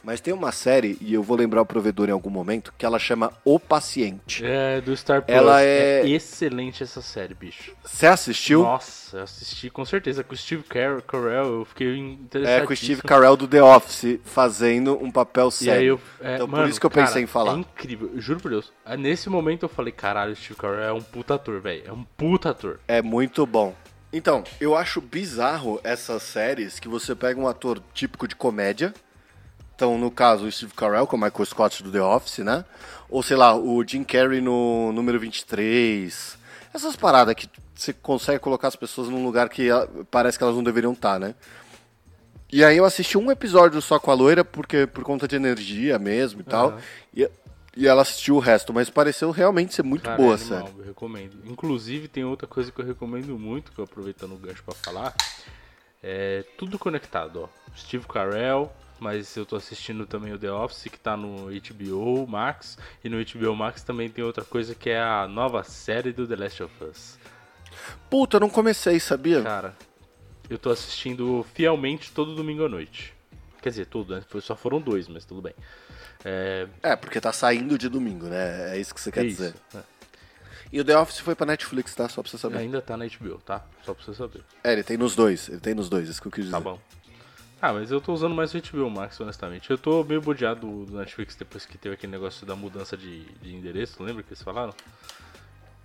[0.06, 3.00] Mas tem uma série, e eu vou lembrar o provedor em algum momento, que ela
[3.00, 4.46] chama O Paciente.
[4.46, 5.36] É, do Star Plus.
[5.36, 6.02] Ela é...
[6.02, 7.74] é excelente essa série, bicho.
[7.84, 8.62] Você assistiu?
[8.62, 10.24] Nossa, eu assisti com certeza.
[10.24, 12.62] Com o Steve Carell, eu fiquei interessado.
[12.62, 16.00] É, com o Steve Carell do The Office, fazendo um papel sério.
[16.22, 17.56] Eu, é, então mano, por isso que eu cara, pensei em falar.
[17.56, 18.72] É incrível, juro por Deus.
[18.86, 21.82] Ah, nesse momento eu falei, caralho, o Steve Carell é um puta ator, velho.
[21.84, 22.80] É um puta ator.
[22.88, 23.74] É muito bom.
[24.14, 28.94] Então, eu acho bizarro essas séries que você pega um ator típico de comédia,
[29.76, 32.64] então, no caso, o Steve Carell, com o Michael Scott do The Office, né?
[33.10, 36.38] Ou, sei lá, o Jim Carrey no número 23.
[36.74, 39.68] Essas paradas que você consegue colocar as pessoas num lugar que
[40.10, 41.36] parece que elas não deveriam estar, né?
[42.52, 46.00] E aí eu assisti um episódio só com a loira, porque por conta de energia
[46.00, 46.70] mesmo e tal.
[46.70, 46.78] Uhum.
[47.14, 47.30] E,
[47.76, 50.80] e ela assistiu o resto, mas pareceu realmente ser muito Cara, boa, é animal, sério.
[50.80, 51.38] Eu recomendo.
[51.44, 55.14] Inclusive, tem outra coisa que eu recomendo muito, que eu aproveitando o gancho para falar.
[56.02, 57.50] É tudo conectado, ó.
[57.76, 62.78] Steve Carell, mas eu tô assistindo também o The Office que tá no HBO Max
[63.04, 66.36] e no HBO Max também tem outra coisa que é a nova série do The
[66.36, 67.18] Last of Us.
[68.10, 69.42] Puta, eu não comecei, sabia?
[69.42, 69.76] Cara,
[70.50, 73.14] eu tô assistindo fielmente todo domingo à noite.
[73.62, 74.24] Quer dizer, tudo, né?
[74.42, 75.54] Só foram dois, mas tudo bem.
[76.24, 76.68] É...
[76.82, 78.76] é, porque tá saindo de domingo, né?
[78.76, 79.56] É isso que você quer isso, dizer.
[79.76, 79.80] É.
[80.72, 82.10] E o The Office foi pra Netflix, tá?
[82.10, 82.58] Só pra você saber.
[82.58, 83.66] Ainda tá na HBO, tá?
[83.84, 84.44] Só pra você saber.
[84.64, 85.50] É, ele tem nos dois.
[85.50, 86.64] Ele tem nos dois, isso que eu quis tá dizer.
[86.64, 86.80] Tá bom.
[87.62, 89.72] Ah, mas eu tô usando mais o HBO Max, honestamente.
[89.72, 93.56] Eu tô meio bodeado do Netflix depois que teve aquele negócio da mudança de, de
[93.56, 94.74] endereço, lembra que eles falaram?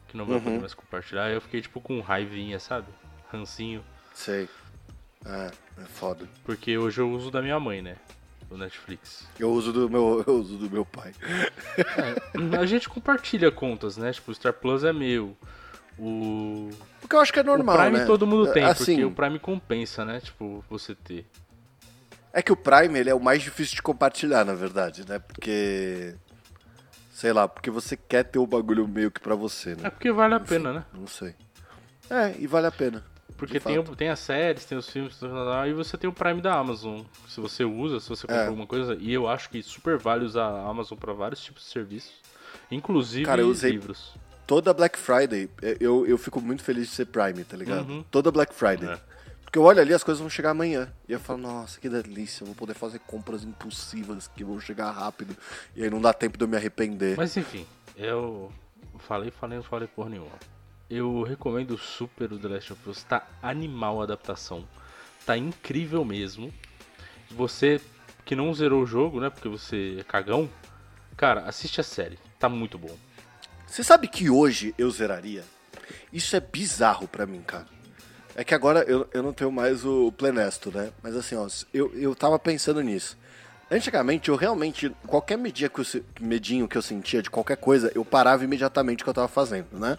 [0.09, 0.43] Que não vai uhum.
[0.43, 1.31] poder mais compartilhar.
[1.31, 2.89] Eu fiquei tipo com raivinha, sabe?
[3.33, 3.85] Rancinho.
[4.13, 4.49] Sei.
[5.25, 6.29] É, é foda.
[6.45, 7.97] Porque hoje eu uso da minha mãe, né?
[8.51, 9.27] do Netflix.
[9.39, 11.15] Eu uso do meu, eu uso do meu pai.
[11.79, 14.13] É, a gente compartilha contas, né?
[14.13, 15.37] Tipo, o Star Plus é meu.
[15.97, 16.71] O.
[17.01, 18.05] Porque eu acho que é normal, o Prime né?
[18.07, 20.21] todo mundo tem, assim, porque o Prime compensa, né?
[20.21, 21.25] Tipo, você ter.
[22.33, 25.19] É que o Prime ele é o mais difícil de compartilhar, na verdade, né?
[25.19, 26.15] Porque.
[27.13, 29.83] Sei lá, porque você quer ter o bagulho meio que pra você, né?
[29.85, 30.85] É porque vale a pena, né?
[30.95, 31.35] Não sei.
[32.09, 33.05] É, e vale a pena.
[33.37, 35.19] Porque tem, o- tem as séries, tem os filmes,
[35.69, 37.01] e você tem o Prime da Amazon.
[37.29, 38.47] Se você usa, se você compra É.
[38.47, 38.97] alguma coisa.
[38.99, 42.13] E eu acho que super vale usar a Amazon pra vários tipos de serviços.
[42.71, 44.15] Inclusive Cara, eu usei- livros.
[44.47, 47.89] Toda Black Friday, eu, eu fico muito feliz de ser Prime, tá ligado?
[47.89, 48.03] Uhum.
[48.11, 48.89] Toda Black Friday.
[48.89, 48.99] É.
[49.51, 50.93] Porque eu olho ali, as coisas vão chegar amanhã.
[51.09, 54.93] E eu falo, nossa, que delícia, eu vou poder fazer compras impulsivas que vão chegar
[54.93, 55.37] rápido.
[55.75, 57.17] E aí não dá tempo de eu me arrepender.
[57.17, 58.53] Mas enfim, eu
[59.01, 60.39] falei, falei, não falei porra nenhuma.
[60.89, 63.03] Eu recomendo super o The Last of Us.
[63.03, 64.69] Tá animal a adaptação.
[65.27, 66.55] Tá incrível mesmo.
[67.33, 67.81] Você
[68.25, 69.31] que não zerou o jogo, né?
[69.31, 70.49] Porque você é cagão.
[71.17, 72.21] Cara, assiste a série.
[72.39, 72.97] Tá muito bom.
[73.67, 75.45] Você sabe que hoje eu zeraria?
[76.13, 77.67] Isso é bizarro pra mim, cara.
[78.41, 80.91] É que agora eu, eu não tenho mais o Plenesto, né?
[81.03, 83.19] Mas assim, ó, eu, eu tava pensando nisso.
[83.71, 85.85] Antigamente, eu realmente, qualquer medinha que eu,
[86.19, 89.67] medinho que eu sentia de qualquer coisa, eu parava imediatamente o que eu tava fazendo,
[89.79, 89.99] né?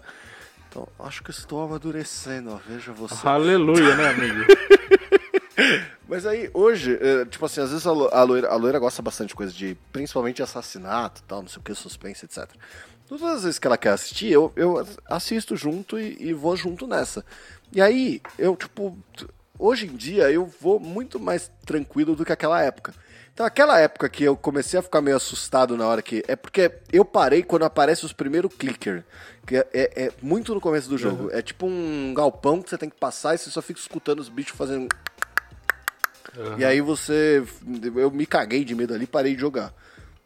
[0.67, 3.27] Então, acho que estou amadurecendo, ó, veja você.
[3.27, 4.39] Aleluia, né, amigo?
[6.09, 9.03] Mas aí, hoje, é, tipo assim, às vezes a, lo- a loira, a loira gosta
[9.03, 12.49] bastante de coisa de, principalmente assassinato e tal, não sei o que, suspense, etc.
[13.07, 16.87] Todas as vezes que ela quer assistir, eu, eu assisto junto e, e vou junto
[16.87, 17.23] nessa.
[17.71, 18.97] E aí, eu, tipo,
[19.57, 22.93] hoje em dia, eu vou muito mais tranquilo do que aquela época.
[23.33, 26.21] Então, aquela época que eu comecei a ficar meio assustado na hora que.
[26.27, 29.03] É porque eu parei quando aparece os primeiros clicker.
[29.47, 31.29] Que é, é- é muito no começo do jogo.
[31.31, 34.27] É tipo um galpão que você tem que passar e você só fica escutando os
[34.29, 34.87] bichos fazendo.
[36.57, 37.43] E aí você.
[37.95, 39.73] Eu me caguei de medo ali e parei de jogar.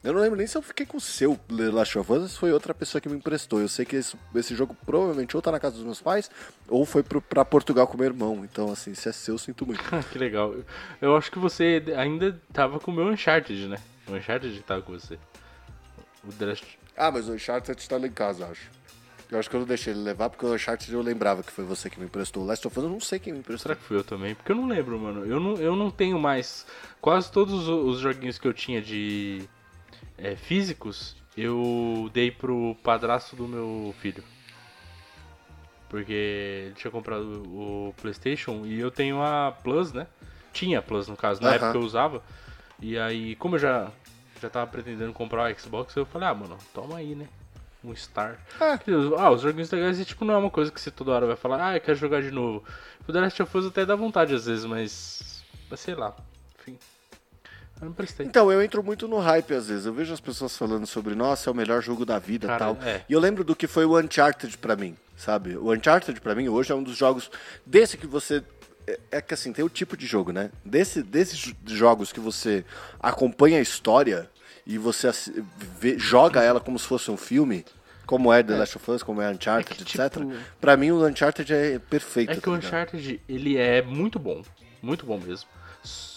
[0.06, 2.28] Eu não lembro nem se eu fiquei com o seu The Last of Us, ou
[2.28, 3.60] se foi outra pessoa que me emprestou.
[3.60, 6.30] Eu sei que esse, esse jogo provavelmente ou tá na casa dos meus pais,
[6.68, 8.46] ou foi pro, pra Portugal com meu irmão.
[8.46, 9.84] Então, assim, se é seu, eu sinto muito.
[10.12, 10.54] que legal.
[11.02, 13.78] Eu acho que você ainda tava com o meu Uncharted, né?
[14.08, 15.18] O Uncharted tava com você.
[16.24, 16.80] O The Last...
[16.96, 18.70] Ah, mas o Uncharted tá lá em casa, acho.
[19.32, 21.66] Eu acho que eu não deixei ele levar, porque o Uncharted eu lembrava que foi
[21.66, 22.44] você que me emprestou.
[22.44, 23.70] O Last of Us eu não sei quem me emprestou.
[23.70, 24.36] Será que fui eu também?
[24.36, 25.26] Porque eu não lembro, mano.
[25.26, 26.64] Eu não, eu não tenho mais.
[27.02, 29.50] Quase todos os joguinhos que eu tinha de
[30.18, 34.24] é, físicos, eu dei pro padrasto do meu filho.
[35.90, 36.12] Porque
[36.68, 40.08] ele tinha comprado o PlayStation e eu tenho a Plus, né?
[40.52, 41.56] Tinha a Plus, no caso, na Aham.
[41.56, 42.24] época eu usava.
[42.82, 43.92] E aí, como eu já,
[44.42, 47.28] já tava pretendendo comprar o Xbox, eu falei, ah, mano, toma aí, né?
[47.84, 48.40] Um Star.
[48.60, 48.80] É.
[49.18, 51.70] Ah, os joguinhos legais, tipo, não é uma coisa que você toda hora vai falar,
[51.70, 52.64] ah, eu quero jogar de novo.
[53.08, 55.44] O The Last of Us até dá vontade às vezes, mas.
[55.70, 56.16] Mas sei lá.
[57.86, 58.26] Eu não prestei.
[58.26, 59.86] Então, eu entro muito no hype às vezes.
[59.86, 62.78] Eu vejo as pessoas falando sobre, nossa, é o melhor jogo da vida e tal.
[62.84, 63.02] é.
[63.08, 65.56] E eu lembro do que foi o Uncharted pra mim, sabe?
[65.56, 67.30] O Uncharted pra mim hoje é um dos jogos
[67.66, 68.44] desse que você
[68.88, 70.50] é- é que assim, tem o tipo de jogo, né?
[70.64, 72.66] Desse, desses jo- jogos que você
[73.00, 74.30] acompanha a história
[74.66, 75.10] e você
[75.80, 77.64] vê- joga ela como se fosse um filme,
[78.08, 80.12] como é The Last of Us, como é Uncharted, É que, etc.
[80.22, 82.32] tipo- Pra mim o Uncharted é perfeito.
[82.32, 82.56] É que tá o?
[82.56, 84.44] Uncharted, ele é muito bom.
[84.82, 85.48] Muito bom mesmo.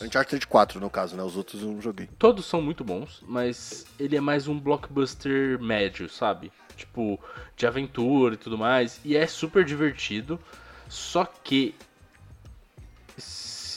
[0.03, 1.23] Uncharted 4, no caso, né?
[1.23, 2.09] Os outros eu não joguei.
[2.19, 6.53] Todos são muito bons, mas ele é mais um blockbuster médio, sabe?
[6.77, 7.19] Tipo,
[7.57, 9.01] de aventura e tudo mais.
[9.05, 10.39] E é super divertido.
[10.89, 11.75] Só que.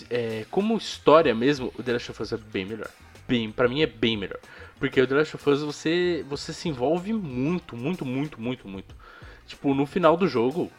[0.10, 2.90] é, como história mesmo, o The Last of Us é bem melhor.
[3.28, 4.40] Bem, pra mim é bem melhor.
[4.80, 8.96] Porque o The Last of Us você, você se envolve muito, muito, muito, muito, muito.
[9.46, 10.72] Tipo, no final do jogo,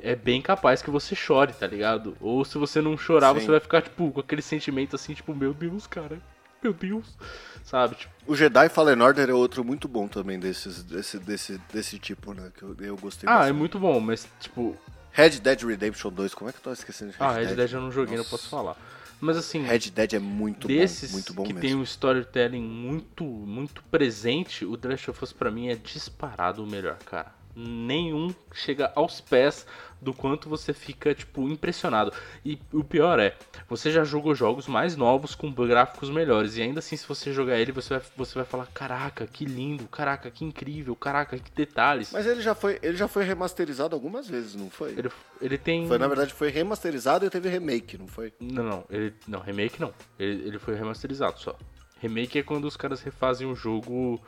[0.00, 2.16] é bem capaz que você chore, tá ligado?
[2.20, 3.40] Ou se você não chorar, Sim.
[3.40, 6.18] você vai ficar, tipo, com aquele sentimento assim, tipo, meu Deus, cara.
[6.62, 7.16] Meu Deus.
[7.62, 7.94] Sabe?
[7.94, 12.32] Tipo, O Jedi Fallen Order é outro muito bom também desses, desse, desse, desse tipo,
[12.34, 12.50] né?
[12.56, 13.56] Que eu, eu gostei ah, é bastante.
[13.56, 14.76] muito bom, mas, tipo.
[15.12, 17.48] Red Dead Redemption 2, como é que eu tô esquecendo de Red Ah, Dead?
[17.48, 18.30] Red Dead eu não joguei, não Nossa.
[18.30, 18.76] posso falar.
[19.20, 21.60] Mas assim, Red Dead é muito desses bom, muito bom que mesmo.
[21.68, 26.62] tem um storytelling muito, muito presente, o The Last of Us pra mim é disparado
[26.62, 27.32] o melhor, cara.
[27.60, 29.66] Nenhum chega aos pés
[30.00, 32.12] do quanto você fica, tipo, impressionado.
[32.44, 33.36] E o pior é,
[33.68, 36.56] você já jogou jogos mais novos com gráficos melhores.
[36.56, 39.88] E ainda assim, se você jogar ele, você vai, você vai falar, caraca, que lindo,
[39.88, 42.12] caraca, que incrível, caraca, que detalhes.
[42.12, 44.92] Mas ele já, foi, ele já foi remasterizado algumas vezes, não foi?
[44.92, 45.88] Ele, ele tem.
[45.88, 48.32] Foi, na verdade, foi remasterizado e teve remake, não foi?
[48.38, 49.12] Não, não, ele.
[49.26, 49.92] Não, remake não.
[50.16, 51.56] Ele, ele foi remasterizado só.
[52.00, 54.20] Remake é quando os caras refazem o jogo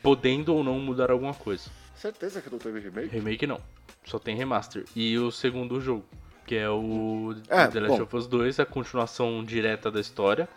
[0.00, 1.68] podendo ou não mudar alguma coisa.
[1.96, 3.08] Certeza que não teve remake?
[3.08, 3.60] Remake não.
[4.04, 4.84] Só tem remaster.
[4.94, 6.04] E o segundo jogo,
[6.46, 8.02] que é o É, The Last bom.
[8.04, 10.48] of Us 2, a continuação direta da história.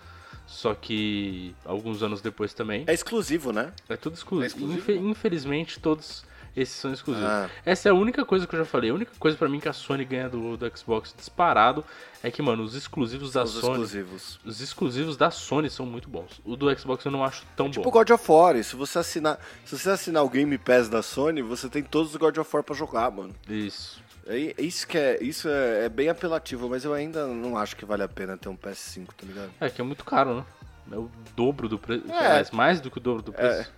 [0.45, 2.83] Só que alguns anos depois também.
[2.87, 3.73] É exclusivo, né?
[3.89, 4.43] É tudo exclusivo.
[4.43, 5.09] É exclusivo, Infe- não?
[5.11, 6.23] infelizmente, todos
[6.57, 7.29] esses são exclusivos.
[7.29, 7.49] Ah.
[7.65, 8.89] Essa é a única coisa que eu já falei.
[8.89, 11.85] A única coisa pra mim que a Sony ganha do, do Xbox disparado
[12.23, 13.73] é que, mano, os exclusivos da Os Sony.
[13.73, 14.39] exclusivos.
[14.43, 16.41] Os exclusivos da Sony são muito bons.
[16.43, 17.91] O do Xbox eu não acho tão Tipo bom.
[17.91, 21.69] God of War, se você assinar, se você assinar o Game Pass da Sony, você
[21.69, 23.33] tem todos os God of War pra jogar, mano.
[23.47, 24.01] Isso.
[24.25, 27.75] É, é isso que é, isso é, é bem apelativo, mas eu ainda não acho
[27.77, 29.51] que vale a pena ter um PS5, tá ligado?
[29.59, 30.45] É que é muito caro, né?
[30.91, 32.03] É o dobro do preço.
[32.11, 32.43] É.
[32.51, 33.71] Mais do que o dobro do preço.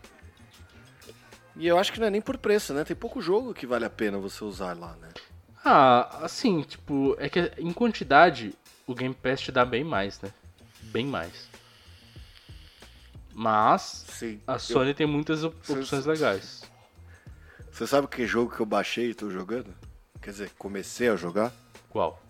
[1.59, 2.83] E eu acho que não é nem por preço, né?
[2.83, 5.09] Tem pouco jogo que vale a pena você usar lá, né?
[5.63, 8.53] Ah, assim, tipo, é que em quantidade
[8.87, 10.31] o Game Pass te dá bem mais, né?
[10.83, 11.49] Bem mais.
[13.33, 14.41] Mas Sim.
[14.47, 16.61] a Sony tem muitas op- Cê- opções legais.
[17.71, 19.73] Você sabe que jogo que eu baixei e tô jogando?
[20.21, 21.51] Quer dizer, comecei a jogar?
[21.89, 22.21] Qual?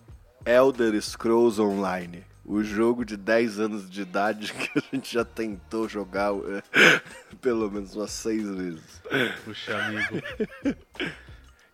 [0.44, 2.24] Elder Scrolls Online.
[2.44, 7.00] O jogo de 10 anos de idade que a gente já tentou jogar é,
[7.40, 9.02] pelo menos umas 6 vezes.
[9.44, 10.22] Puxa, amigo.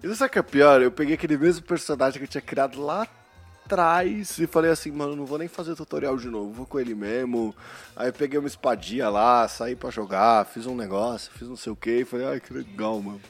[0.03, 0.83] E sabe o que é pior?
[0.83, 3.09] Eu peguei aquele mesmo personagem que eu tinha criado lá
[3.65, 6.95] atrás e falei assim, mano, não vou nem fazer tutorial de novo, vou com ele
[6.95, 7.55] mesmo.
[7.97, 11.73] Aí eu peguei uma espadinha lá, saí pra jogar, fiz um negócio, fiz não sei
[11.73, 13.21] o que e falei, ai que legal, mano.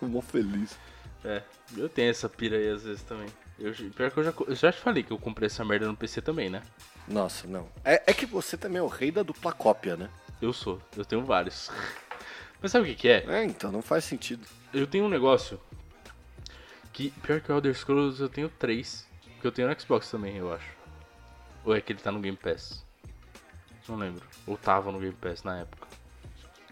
[0.00, 0.76] Tô mó feliz.
[1.24, 1.42] É,
[1.76, 3.28] eu tenho essa pira aí às vezes também.
[3.58, 5.96] Eu, pior que eu já, eu já te falei que eu comprei essa merda no
[5.96, 6.62] PC também, né?
[7.08, 7.68] Nossa, não.
[7.84, 10.10] É, é que você também é o rei da dupla cópia, né?
[10.40, 11.70] Eu sou, eu tenho vários.
[12.60, 13.24] Mas sabe o que, que é?
[13.26, 14.46] É, então não faz sentido.
[14.72, 15.60] Eu tenho um negócio
[16.92, 19.06] que, pior que o Elder Scrolls, eu tenho três.
[19.40, 20.68] Que eu tenho no Xbox também, eu acho.
[21.64, 22.84] Ou é que ele tá no Game Pass?
[23.88, 24.24] Não lembro.
[24.46, 25.86] Ou tava no Game Pass na época.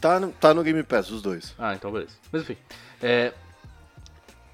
[0.01, 1.55] Tá no, tá no Game Pass, os dois.
[1.59, 2.17] Ah, então beleza.
[2.31, 2.57] Mas enfim.
[3.03, 3.33] É,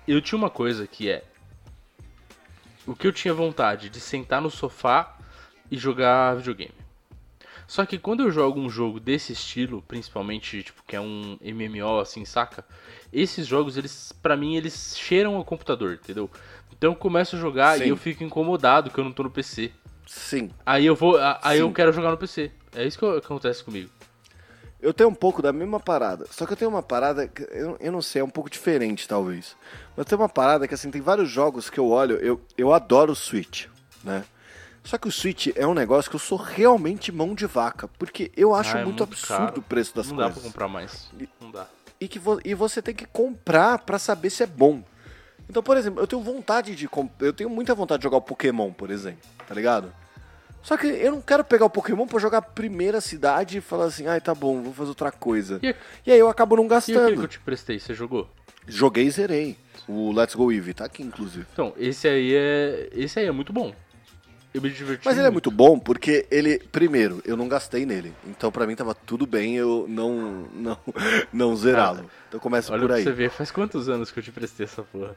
[0.07, 1.25] eu tinha uma coisa que é.
[2.91, 5.17] O que eu tinha vontade de sentar no sofá
[5.71, 6.75] e jogar videogame.
[7.65, 12.01] Só que quando eu jogo um jogo desse estilo, principalmente, tipo, que é um MMO,
[12.01, 12.65] assim, saca?
[13.13, 16.29] Esses jogos, eles, pra mim, eles cheiram ao computador, entendeu?
[16.73, 17.85] Então eu começo a jogar Sim.
[17.85, 19.71] e eu fico incomodado que eu não tô no PC.
[20.05, 20.51] Sim.
[20.67, 21.73] Aí eu vou, aí eu Sim.
[21.73, 22.51] quero jogar no PC.
[22.75, 23.89] É isso que acontece comigo.
[24.83, 26.27] Eu tenho um pouco da mesma parada.
[26.31, 29.07] Só que eu tenho uma parada que eu, eu não sei, é um pouco diferente,
[29.07, 29.55] talvez.
[29.97, 32.17] Mas tem uma parada que, assim, tem vários jogos que eu olho.
[32.17, 33.67] Eu, eu adoro o Switch,
[34.03, 34.25] né?
[34.83, 37.89] Só que o Switch é um negócio que eu sou realmente mão de vaca.
[37.99, 39.59] Porque eu acho Ah, é muito, absurdo caro.
[39.61, 40.41] o preço das não dá coisas.
[40.43, 41.11] pra comprar mais.
[41.41, 41.67] Não dá.
[42.01, 44.83] e que vo- e você tem que comprar pra saber se é bom.
[45.51, 46.89] Então, por exemplo, eu tenho vontade de
[47.21, 49.93] eu tenho muita vontade de jogar o Pokémon, por exemplo, tá ligado?
[50.63, 53.87] Só que eu não quero pegar o Pokémon pra jogar a primeira cidade e falar
[53.87, 55.59] assim, ai, tá bom, vou fazer outra coisa.
[55.63, 55.75] E,
[56.07, 57.23] E aí eu acabo não e aquele que gastando.
[57.23, 58.29] eu te prestei, você jogou?
[58.67, 59.57] Joguei e zerei.
[59.89, 61.47] O Let's Go Eevee tá aqui, inclusive.
[61.53, 62.89] Então, esse aí é.
[62.93, 63.75] Esse aí é muito bom.
[64.53, 65.05] Eu me diverti.
[65.05, 68.13] Mas ele é muito bom porque ele, primeiro, eu não gastei nele.
[68.27, 70.79] Então pra mim tava tudo bem eu não não
[71.33, 72.11] não zerá-lo.
[72.29, 73.05] Então começa Olha por pra aí.
[73.05, 75.17] você ver, faz quantos anos que eu te prestei essa porra?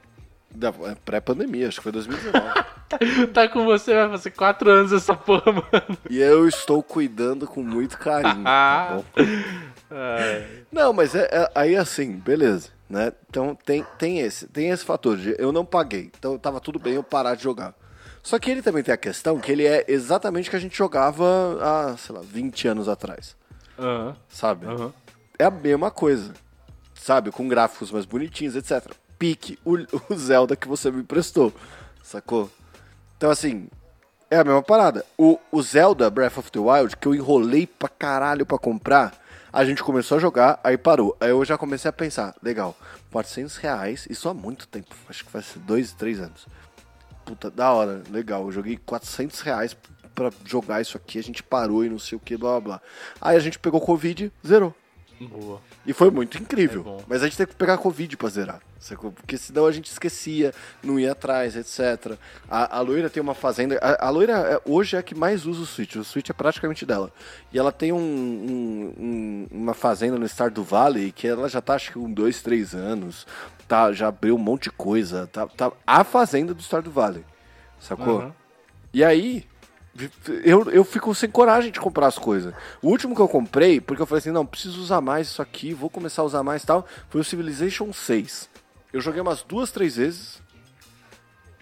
[0.55, 2.53] Da- é Pré-pandemia, acho que foi 2019.
[3.33, 5.97] tá com você, vai fazer 4 anos essa porra, mano.
[6.09, 8.43] E eu estou cuidando com muito carinho.
[8.43, 9.05] tá bom?
[9.89, 13.11] Ai, Não, mas é, é- aí assim, beleza, né?
[13.29, 16.93] Então tem, tem esse, tem esse fator de eu não paguei, então tava tudo bem
[16.93, 17.73] eu parar de jogar.
[18.21, 20.77] Só que ele também tem a questão que ele é exatamente o que a gente
[20.77, 21.25] jogava
[21.61, 23.35] há, sei lá, 20 anos atrás,
[23.77, 24.65] Aham, sabe?
[24.65, 24.93] aham.
[25.37, 26.31] É a mesma coisa,
[26.93, 27.31] sabe?
[27.31, 28.91] Com gráficos mais bonitinhos, etc.
[29.23, 29.77] Pique o,
[30.13, 31.53] o Zelda que você me prestou,
[32.03, 32.51] sacou?
[33.15, 33.69] Então assim,
[34.29, 35.05] é a mesma parada.
[35.17, 39.17] O, o Zelda Breath of the Wild, que eu enrolei pra caralho pra comprar,
[39.53, 41.15] a gente começou a jogar, aí parou.
[41.21, 42.75] Aí eu já comecei a pensar, legal,
[43.13, 46.45] 400 reais, isso há muito tempo, acho que ser dois, três anos.
[47.23, 48.41] Puta, da hora, legal.
[48.43, 49.73] Eu joguei 400 reais
[50.13, 52.81] pra jogar isso aqui, a gente parou e não sei o que, blá blá blá.
[53.21, 54.75] Aí a gente pegou Covid, zerou.
[55.19, 55.61] Boa.
[55.85, 56.97] E foi muito incrível.
[56.99, 58.59] É mas a gente teve que pegar Covid pra zerar.
[59.15, 62.17] Porque senão a gente esquecia, não ia atrás, etc.
[62.49, 63.77] A, a loira tem uma fazenda.
[63.81, 65.95] A, a loira é- hoje é a que mais usa o Switch.
[65.95, 67.09] O Switch é praticamente dela.
[67.53, 71.75] E ela tem um, um- um- uma fazenda no Stardew Valley que ela já tá,
[71.75, 73.25] acho que, com dois, três anos.
[73.67, 75.27] Tá, já abriu um monte de coisa.
[75.27, 77.23] Tá, tá a fazenda do Stardew Valley.
[77.79, 78.19] Sacou?
[78.19, 78.33] Aham.
[78.93, 79.45] E aí,
[80.43, 82.53] eu, eu fico sem coragem de comprar as coisas.
[82.81, 85.73] O último que eu comprei, porque eu falei assim, não, preciso usar mais isso aqui,
[85.73, 88.49] vou começar a usar mais e tal, foi o Civilization 6.
[88.91, 90.41] Eu joguei umas duas, três vezes,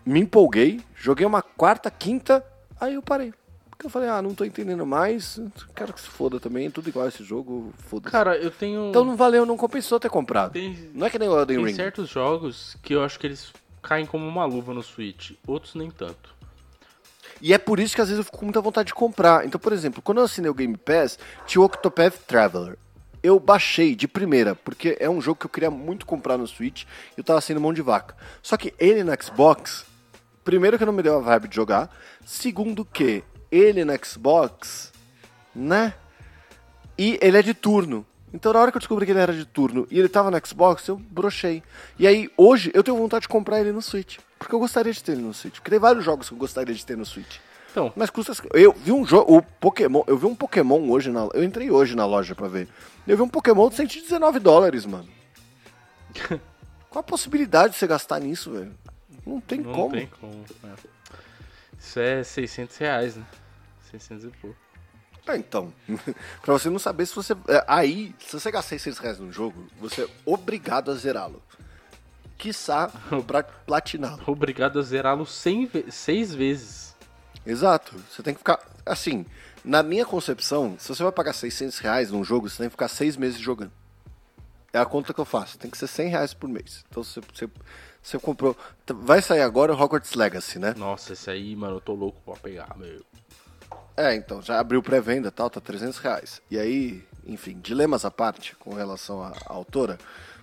[0.06, 2.46] me empolguei, joguei uma quarta, quinta,
[2.80, 3.34] aí eu parei.
[3.70, 5.40] Porque eu falei, ah, não tô entendendo mais,
[5.76, 8.12] quero que se foda também, tudo igual esse jogo, foda-se.
[8.12, 8.90] Cara, eu tenho.
[8.90, 10.54] Então não valeu, não compensou ter comprado.
[10.54, 11.74] tem, Não é que nem o Elden tem Ring.
[11.76, 15.90] certos jogos que eu acho que eles caem como uma luva no Switch, outros nem
[15.90, 16.36] tanto.
[17.42, 19.46] E é por isso que às vezes eu fico com muita vontade de comprar.
[19.46, 22.78] Então, por exemplo, quando eu assinei o Game Pass, tinha o Octopath Traveler.
[23.24, 26.84] Eu baixei de primeira, porque é um jogo que eu queria muito comprar no Switch
[26.84, 28.16] e eu tava sendo mão de vaca.
[28.42, 29.86] Só que ele no Xbox,
[30.44, 31.90] primeiro que não me deu a vibe de jogar,
[32.26, 34.92] segundo que ele no Xbox,
[35.54, 35.94] né?
[36.98, 38.06] E ele é de turno.
[38.34, 40.46] Então, na hora que eu descobri que ele era de turno e ele tava no
[40.46, 41.62] Xbox, eu brochei.
[42.00, 44.18] E aí, hoje, eu tenho vontade de comprar ele no Switch.
[44.40, 45.56] Porque eu gostaria de ter ele no Switch.
[45.56, 47.38] Porque tem vários jogos que eu gostaria de ter no Switch.
[47.72, 47.92] Então.
[47.96, 48.34] Mas custa.
[48.54, 49.38] Eu vi um jogo.
[49.38, 50.04] O Pokémon.
[50.08, 51.30] Eu vi um Pokémon hoje na.
[51.34, 52.68] Eu entrei hoje na loja pra ver.
[53.08, 55.08] Eu vi um Pokémon de 119 dólares, mano.
[56.90, 58.74] Qual a possibilidade de você gastar nisso, velho?
[59.26, 59.84] Não tem Não como.
[59.84, 60.46] Não tem como.
[60.66, 60.74] É.
[61.80, 63.26] Isso é 600 reais, né?
[63.92, 64.58] 600 e pouco.
[65.28, 65.74] É, então.
[66.42, 67.34] pra você não saber se você.
[67.48, 71.42] É, aí, se você gastar 600 reais num jogo, você é obrigado a zerá-lo.
[72.38, 72.92] Quiçá
[73.28, 74.24] pra platiná-lo.
[74.26, 76.96] Obrigado a zerá-lo seis vezes.
[77.46, 77.96] Exato.
[78.10, 78.60] Você tem que ficar.
[78.86, 79.26] Assim,
[79.64, 82.88] na minha concepção, se você vai pagar 600 reais num jogo, você tem que ficar
[82.88, 83.72] seis meses jogando.
[84.74, 85.58] É a conta que eu faço.
[85.58, 86.84] Tem que ser 100 reais por mês.
[86.90, 87.50] Então você, você,
[88.02, 88.56] você comprou.
[88.88, 90.74] Vai sair agora o Hogwarts Legacy, né?
[90.78, 93.02] Nossa, esse aí, mano, eu tô louco pra pegar, meu.
[94.02, 96.42] É, então, já abriu pré-venda e tal, tá 300 reais.
[96.50, 100.00] E aí, enfim, dilemas à parte com relação à, à autora,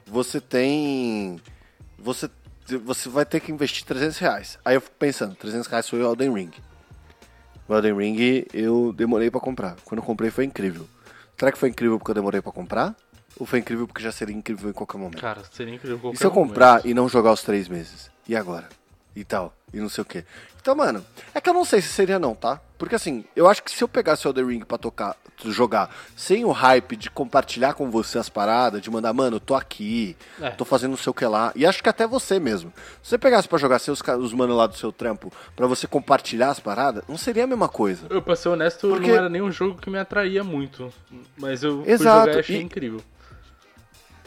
[0.07, 1.41] você tem.
[1.99, 2.31] Você,
[2.85, 4.59] você vai ter que investir 300 reais.
[4.65, 6.51] Aí eu fico pensando, 300 reais foi o Elden Ring.
[7.69, 9.77] O Elden Ring eu demorei para comprar.
[9.85, 10.89] Quando eu comprei foi incrível.
[11.37, 12.95] Será que foi incrível porque eu demorei para comprar?
[13.39, 15.21] Ou foi incrível porque já seria incrível em qualquer momento?
[15.21, 16.87] Cara, seria incrível em qualquer E se eu comprar momento?
[16.89, 18.09] e não jogar os três meses?
[18.29, 18.69] E agora?
[19.17, 20.25] E tal, e não sei o que.
[20.61, 22.61] Então, mano, é que eu não sei se seria não, tá?
[22.77, 25.17] Porque assim, eu acho que se eu pegasse o Elden Ring pra tocar,
[25.47, 29.55] jogar sem o hype de compartilhar com você as paradas, de mandar, mano, eu tô
[29.55, 30.51] aqui, é.
[30.51, 32.73] tô fazendo não sei o que lá, e acho que até você mesmo.
[33.03, 36.51] Se você pegasse pra jogar seus os manos lá do seu trampo, pra você compartilhar
[36.51, 38.07] as paradas, não seria a mesma coisa.
[38.09, 39.09] Eu, pra ser honesto, Porque...
[39.09, 40.93] não era nem um jogo que me atraía muito.
[41.37, 42.27] Mas eu Exato.
[42.27, 42.63] jogar e achei e...
[42.63, 43.01] incrível.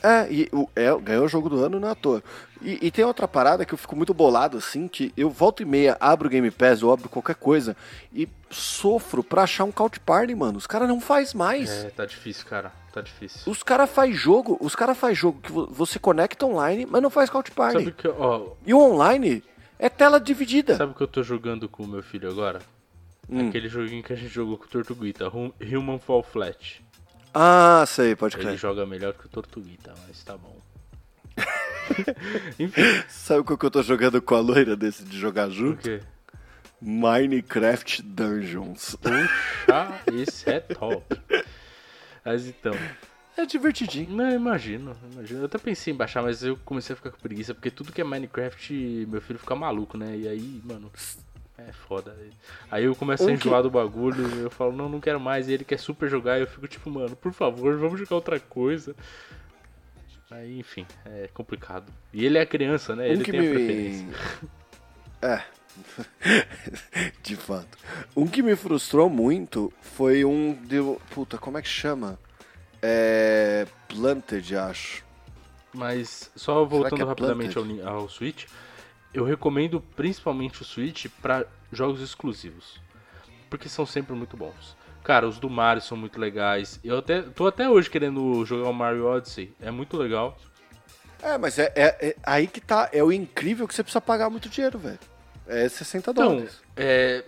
[0.03, 2.23] É, e o, é, ganhou o jogo do ano não é à toa.
[2.61, 5.65] E, e, tem outra parada que eu fico muito bolado, assim, que eu volto e
[5.65, 7.75] meia, abro o Game Pass, eu abro qualquer coisa
[8.13, 10.57] e sofro pra achar um couch party, mano.
[10.57, 11.69] Os caras não faz mais.
[11.71, 12.71] É, tá difícil, cara.
[12.93, 13.51] Tá difícil.
[13.51, 17.29] Os caras faz jogo, os caras faz jogo que você conecta online, mas não faz
[17.29, 17.79] couch party.
[17.79, 19.43] Sabe que, ó, e o online
[19.79, 20.75] é tela dividida.
[20.75, 22.59] Sabe o que eu tô jogando com o meu filho agora?
[23.27, 23.47] Hum.
[23.47, 26.83] Aquele joguinho que a gente jogou com o Tortuguita, Human Fall Flat.
[27.33, 28.49] Ah, sei, pode crer.
[28.49, 30.60] Ele joga melhor que o Tortuguita, mas tá bom.
[32.59, 32.81] Enfim.
[33.07, 35.79] Sabe o que eu tô jogando com a loira desse de jogar junto?
[35.79, 35.99] O quê?
[36.81, 38.95] Minecraft Dungeons.
[38.95, 41.15] Puxa, esse é top.
[42.25, 42.73] Mas então.
[43.37, 44.09] É divertidinho.
[44.09, 45.41] Não, imagino, imagino.
[45.41, 48.01] Eu até pensei em baixar, mas eu comecei a ficar com preguiça, porque tudo que
[48.01, 48.73] é Minecraft,
[49.07, 50.17] meu filho fica maluco, né?
[50.17, 50.91] E aí, mano,
[51.57, 52.17] é foda.
[52.69, 53.63] Aí eu começo a enjoar que...
[53.63, 55.47] do bagulho, eu falo, não, não quero mais.
[55.47, 58.39] E ele quer super jogar, e eu fico tipo, mano, por favor, vamos jogar outra
[58.39, 58.95] coisa.
[60.31, 61.91] Aí, enfim, é complicado.
[62.13, 63.03] E ele é criança, né?
[63.03, 63.47] Um ele tem me...
[63.47, 64.07] a preferência.
[65.23, 65.43] É.
[67.21, 67.77] de fato.
[68.15, 70.77] Um que me frustrou muito foi um de.
[71.11, 72.17] Puta, como é que chama?
[72.81, 73.67] É.
[73.87, 75.05] Planted, acho.
[75.71, 78.47] Mas, só voltando é rapidamente ao, ao Switch,
[79.13, 82.81] eu recomendo principalmente o Switch para jogos exclusivos.
[83.47, 84.75] Porque são sempre muito bons.
[85.03, 86.79] Cara, os do Mario são muito legais.
[86.83, 89.53] Eu até tô até hoje querendo jogar o Mario Odyssey.
[89.59, 90.37] É muito legal.
[91.21, 92.89] É, mas é, é, é aí que tá.
[92.91, 94.99] É o incrível que você precisa pagar muito dinheiro, velho.
[95.47, 96.61] É 60 então, dólares.
[96.75, 97.23] É,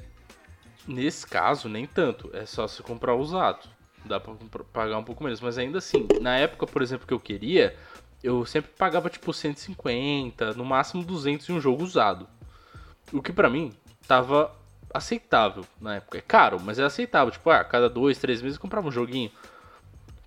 [0.88, 2.30] nesse caso, nem tanto.
[2.34, 3.68] É só se comprar usado.
[4.06, 4.34] Dá pra
[4.72, 5.42] pagar um pouco menos.
[5.42, 7.76] Mas ainda assim, na época, por exemplo, que eu queria,
[8.24, 12.28] eu sempre pagava tipo 150, no máximo 200 em um jogo usado.
[13.12, 13.74] O que para mim
[14.08, 14.56] tava
[14.94, 16.18] aceitável na época.
[16.18, 17.32] É caro, mas é aceitável.
[17.32, 19.32] Tipo, ah, cada dois, três meses eu comprava um joguinho.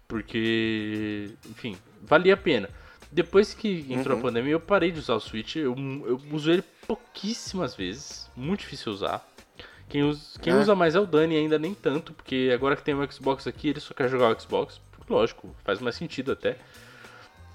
[0.08, 2.68] Porque, enfim, valia a pena.
[3.10, 4.20] Depois que entrou uhum.
[4.20, 5.56] a pandemia, eu parei de usar o Switch.
[5.56, 5.74] Eu,
[6.06, 8.28] eu uso ele pouquíssimas vezes.
[8.36, 9.26] Muito difícil usar.
[9.88, 10.56] Quem, usa, quem é.
[10.56, 12.12] usa mais é o Dani, ainda nem tanto.
[12.12, 14.80] Porque agora que tem o Xbox aqui, ele só quer jogar o Xbox.
[15.08, 16.56] Lógico, faz mais sentido até.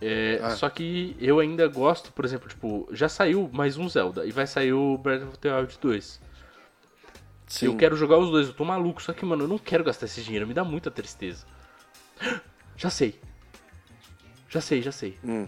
[0.01, 0.49] É, ah.
[0.51, 4.47] Só que eu ainda gosto, por exemplo, tipo, já saiu mais um Zelda e vai
[4.47, 6.22] sair o Breath of the Wild 2.
[7.52, 7.66] Sim.
[7.66, 10.06] Eu quero jogar os dois, eu tô maluco, só que, mano, eu não quero gastar
[10.06, 11.45] esse dinheiro, me dá muita tristeza.
[12.78, 13.20] Já sei.
[14.49, 15.18] Já sei, já sei.
[15.24, 15.47] Hum.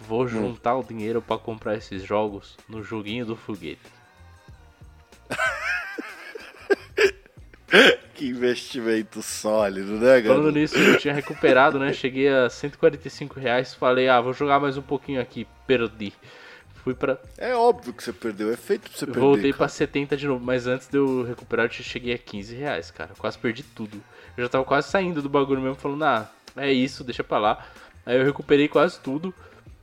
[0.00, 0.28] Vou hum.
[0.28, 0.80] juntar hum.
[0.80, 3.80] o dinheiro para comprar esses jogos no joguinho do foguete.
[8.14, 10.28] que investimento sólido, né, galera?
[10.28, 11.92] Falando nisso, eu tinha recuperado, né?
[11.92, 13.72] Cheguei a 145 reais.
[13.74, 15.46] Falei, ah, vou jogar mais um pouquinho aqui.
[15.66, 16.12] Perdi.
[16.84, 17.18] Fui pra.
[17.38, 19.20] É óbvio que você perdeu, é feito pra você perder.
[19.20, 22.90] Voltei pra 70 de novo, mas antes de eu recuperar, eu cheguei a 15 reais,
[22.90, 23.14] cara.
[23.16, 23.96] Quase perdi tudo.
[24.36, 27.66] Eu já tava quase saindo do bagulho mesmo, falando, ah, é isso, deixa pra lá.
[28.04, 29.32] Aí eu recuperei quase tudo.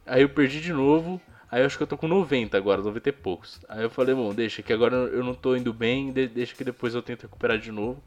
[0.05, 1.19] Aí eu perdi de novo.
[1.49, 3.59] Aí eu acho que eu tô com 90 agora, 90 e poucos.
[3.67, 6.93] Aí eu falei, bom, deixa que agora eu não tô indo bem, deixa que depois
[6.93, 8.01] eu tento recuperar de novo.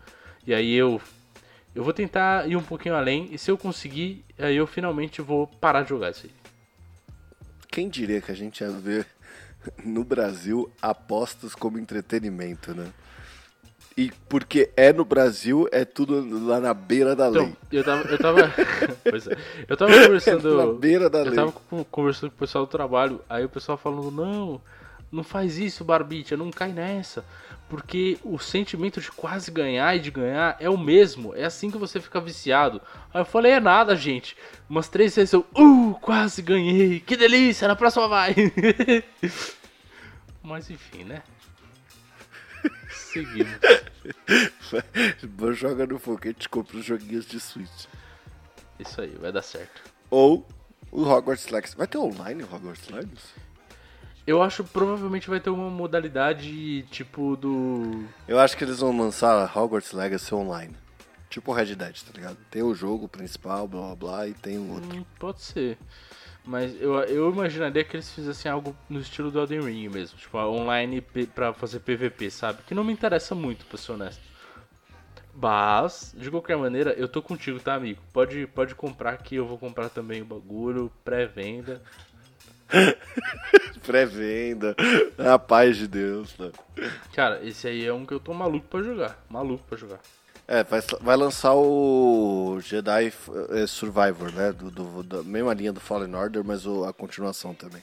[0.47, 1.01] E aí eu
[1.75, 5.49] eu vou tentar ir um pouquinho além e se eu conseguir, aí eu finalmente vou
[5.49, 6.44] parar de jogar isso aí.
[7.75, 9.05] Quem diria que a gente ia ver
[9.85, 12.87] no Brasil apostas como entretenimento, né?
[13.97, 17.57] E porque é no Brasil, é tudo lá na beira da então, lei.
[17.73, 18.03] Eu tava.
[18.09, 18.55] Eu tava,
[19.11, 20.55] pois é, eu tava conversando.
[20.55, 21.35] É na beira da eu lei.
[21.35, 21.53] tava
[21.91, 24.61] conversando com o pessoal do trabalho, aí o pessoal falando, não,
[25.11, 27.25] não faz isso, Barbicha, não cai nessa.
[27.69, 31.35] Porque o sentimento de quase ganhar e de ganhar é o mesmo.
[31.35, 32.81] É assim que você fica viciado.
[33.13, 34.37] Aí eu falei, é nada, gente.
[34.69, 37.01] Umas três vezes eu, uh, quase ganhei.
[37.01, 38.35] Que delícia, na próxima vai.
[40.43, 41.23] Mas enfim, né?
[42.91, 43.59] Seguimos.
[45.55, 47.87] Joga no foguete e compra os joguinhos de Switch.
[48.79, 49.83] Isso aí, vai dar certo.
[50.11, 50.47] Ou
[50.91, 51.77] o Hogwarts Legacy.
[51.77, 53.44] Vai ter online o Hogwarts Legacy?
[54.27, 58.05] Eu acho que provavelmente vai ter uma modalidade tipo do.
[58.27, 60.75] Eu acho que eles vão lançar Hogwarts Legacy online.
[61.29, 62.37] Tipo o Red Dead, tá ligado?
[62.51, 64.97] Tem o jogo principal, blá blá blá, e tem o outro.
[64.97, 65.77] Hum, pode ser.
[66.45, 70.19] Mas eu, eu imaginaria que eles fizessem algo no estilo do Elden Ring mesmo.
[70.19, 71.01] Tipo, online
[71.35, 72.63] pra fazer PVP, sabe?
[72.67, 74.23] Que não me interessa muito, pra ser honesto.
[75.35, 78.01] Mas, de qualquer maneira, eu tô contigo, tá, amigo?
[78.13, 81.83] Pode, pode comprar que eu vou comprar também o bagulho, pré-venda.
[83.87, 84.75] Pré-venda.
[85.19, 86.51] A paz de Deus, né?
[87.15, 89.25] Cara, esse aí é um que eu tô maluco pra jogar.
[89.29, 90.01] Maluco pra jogar.
[90.47, 93.13] É, vai, vai lançar o Jedi
[93.51, 94.53] eh, Survivor, né?
[94.53, 97.83] Do, do, da mesma linha do Fallen Order, mas o, a continuação também.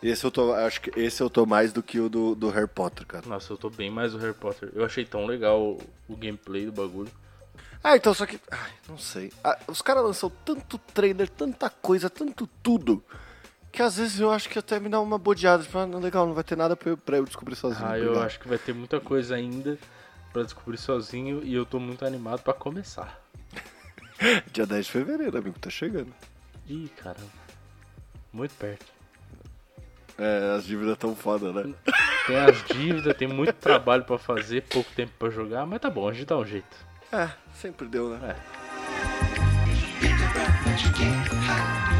[0.00, 0.52] Esse eu tô.
[0.52, 3.26] Acho que esse eu tô mais do que o do, do Harry Potter, cara.
[3.26, 4.70] Nossa, eu tô bem mais do Harry Potter.
[4.74, 7.10] Eu achei tão legal o, o gameplay do bagulho.
[7.82, 8.38] Ah, então só que.
[8.50, 9.32] Ai, não sei.
[9.42, 13.02] Ah, os caras lançam tanto trailer, tanta coisa, tanto tudo
[13.72, 15.62] que às vezes eu acho que até me dá uma bodeada.
[15.62, 17.88] Tipo, ah, legal, não vai ter nada pra eu, pra eu descobrir sozinho.
[17.88, 19.78] Ah, eu acho que vai ter muita coisa ainda
[20.30, 23.18] pra descobrir sozinho e eu tô muito animado pra começar.
[24.52, 26.12] Dia 10 de fevereiro, amigo, tá chegando.
[26.68, 27.42] Ih, caramba.
[28.30, 28.86] Muito perto.
[30.18, 31.74] É, as dívidas tão foda, né?
[32.26, 36.08] Tem as dívidas, tem muito trabalho pra fazer, pouco tempo pra jogar, mas tá bom,
[36.08, 36.76] a gente dá um jeito.
[37.10, 38.36] É, sempre deu, né?
[41.88, 41.91] É.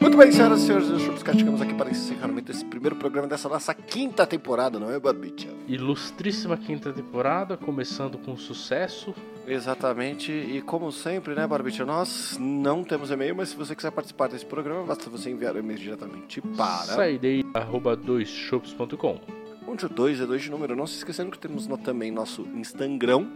[0.00, 3.74] Muito bem, senhoras e senhores, Chupscat, chegamos aqui para encerramento desse primeiro programa dessa nossa
[3.74, 5.48] quinta temporada, não é, Barbicha?
[5.66, 9.12] Ilustríssima quinta temporada, começando com sucesso.
[9.44, 14.28] Exatamente, e como sempre, né, Barbicha, nós não temos e-mail, mas se você quiser participar
[14.28, 16.94] desse programa, basta você enviar o e-mail diretamente para...
[16.94, 19.18] Saidei.doisshops.com
[19.66, 23.26] Onde o 2 é 2 de número, não se esquecendo que temos também nosso Instagram,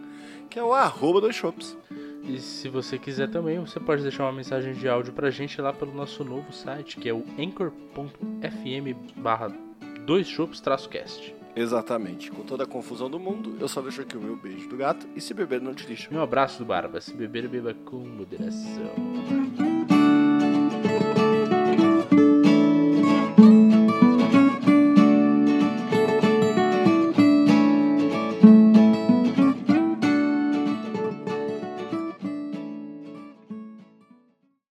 [0.51, 1.79] que é o arroba dois shops.
[2.23, 5.73] E se você quiser também, você pode deixar uma mensagem de áudio pra gente lá
[5.73, 9.49] pelo nosso novo site, que é o anchor.fm barra
[10.05, 11.35] dois shops cast.
[11.57, 12.31] Exatamente.
[12.31, 15.07] Com toda a confusão do mundo, eu só deixo aqui o meu beijo do gato
[15.17, 16.09] e se beber não te lixo.
[16.13, 17.01] Meu abraço do Barba.
[17.01, 19.80] Se beber, beba com moderação.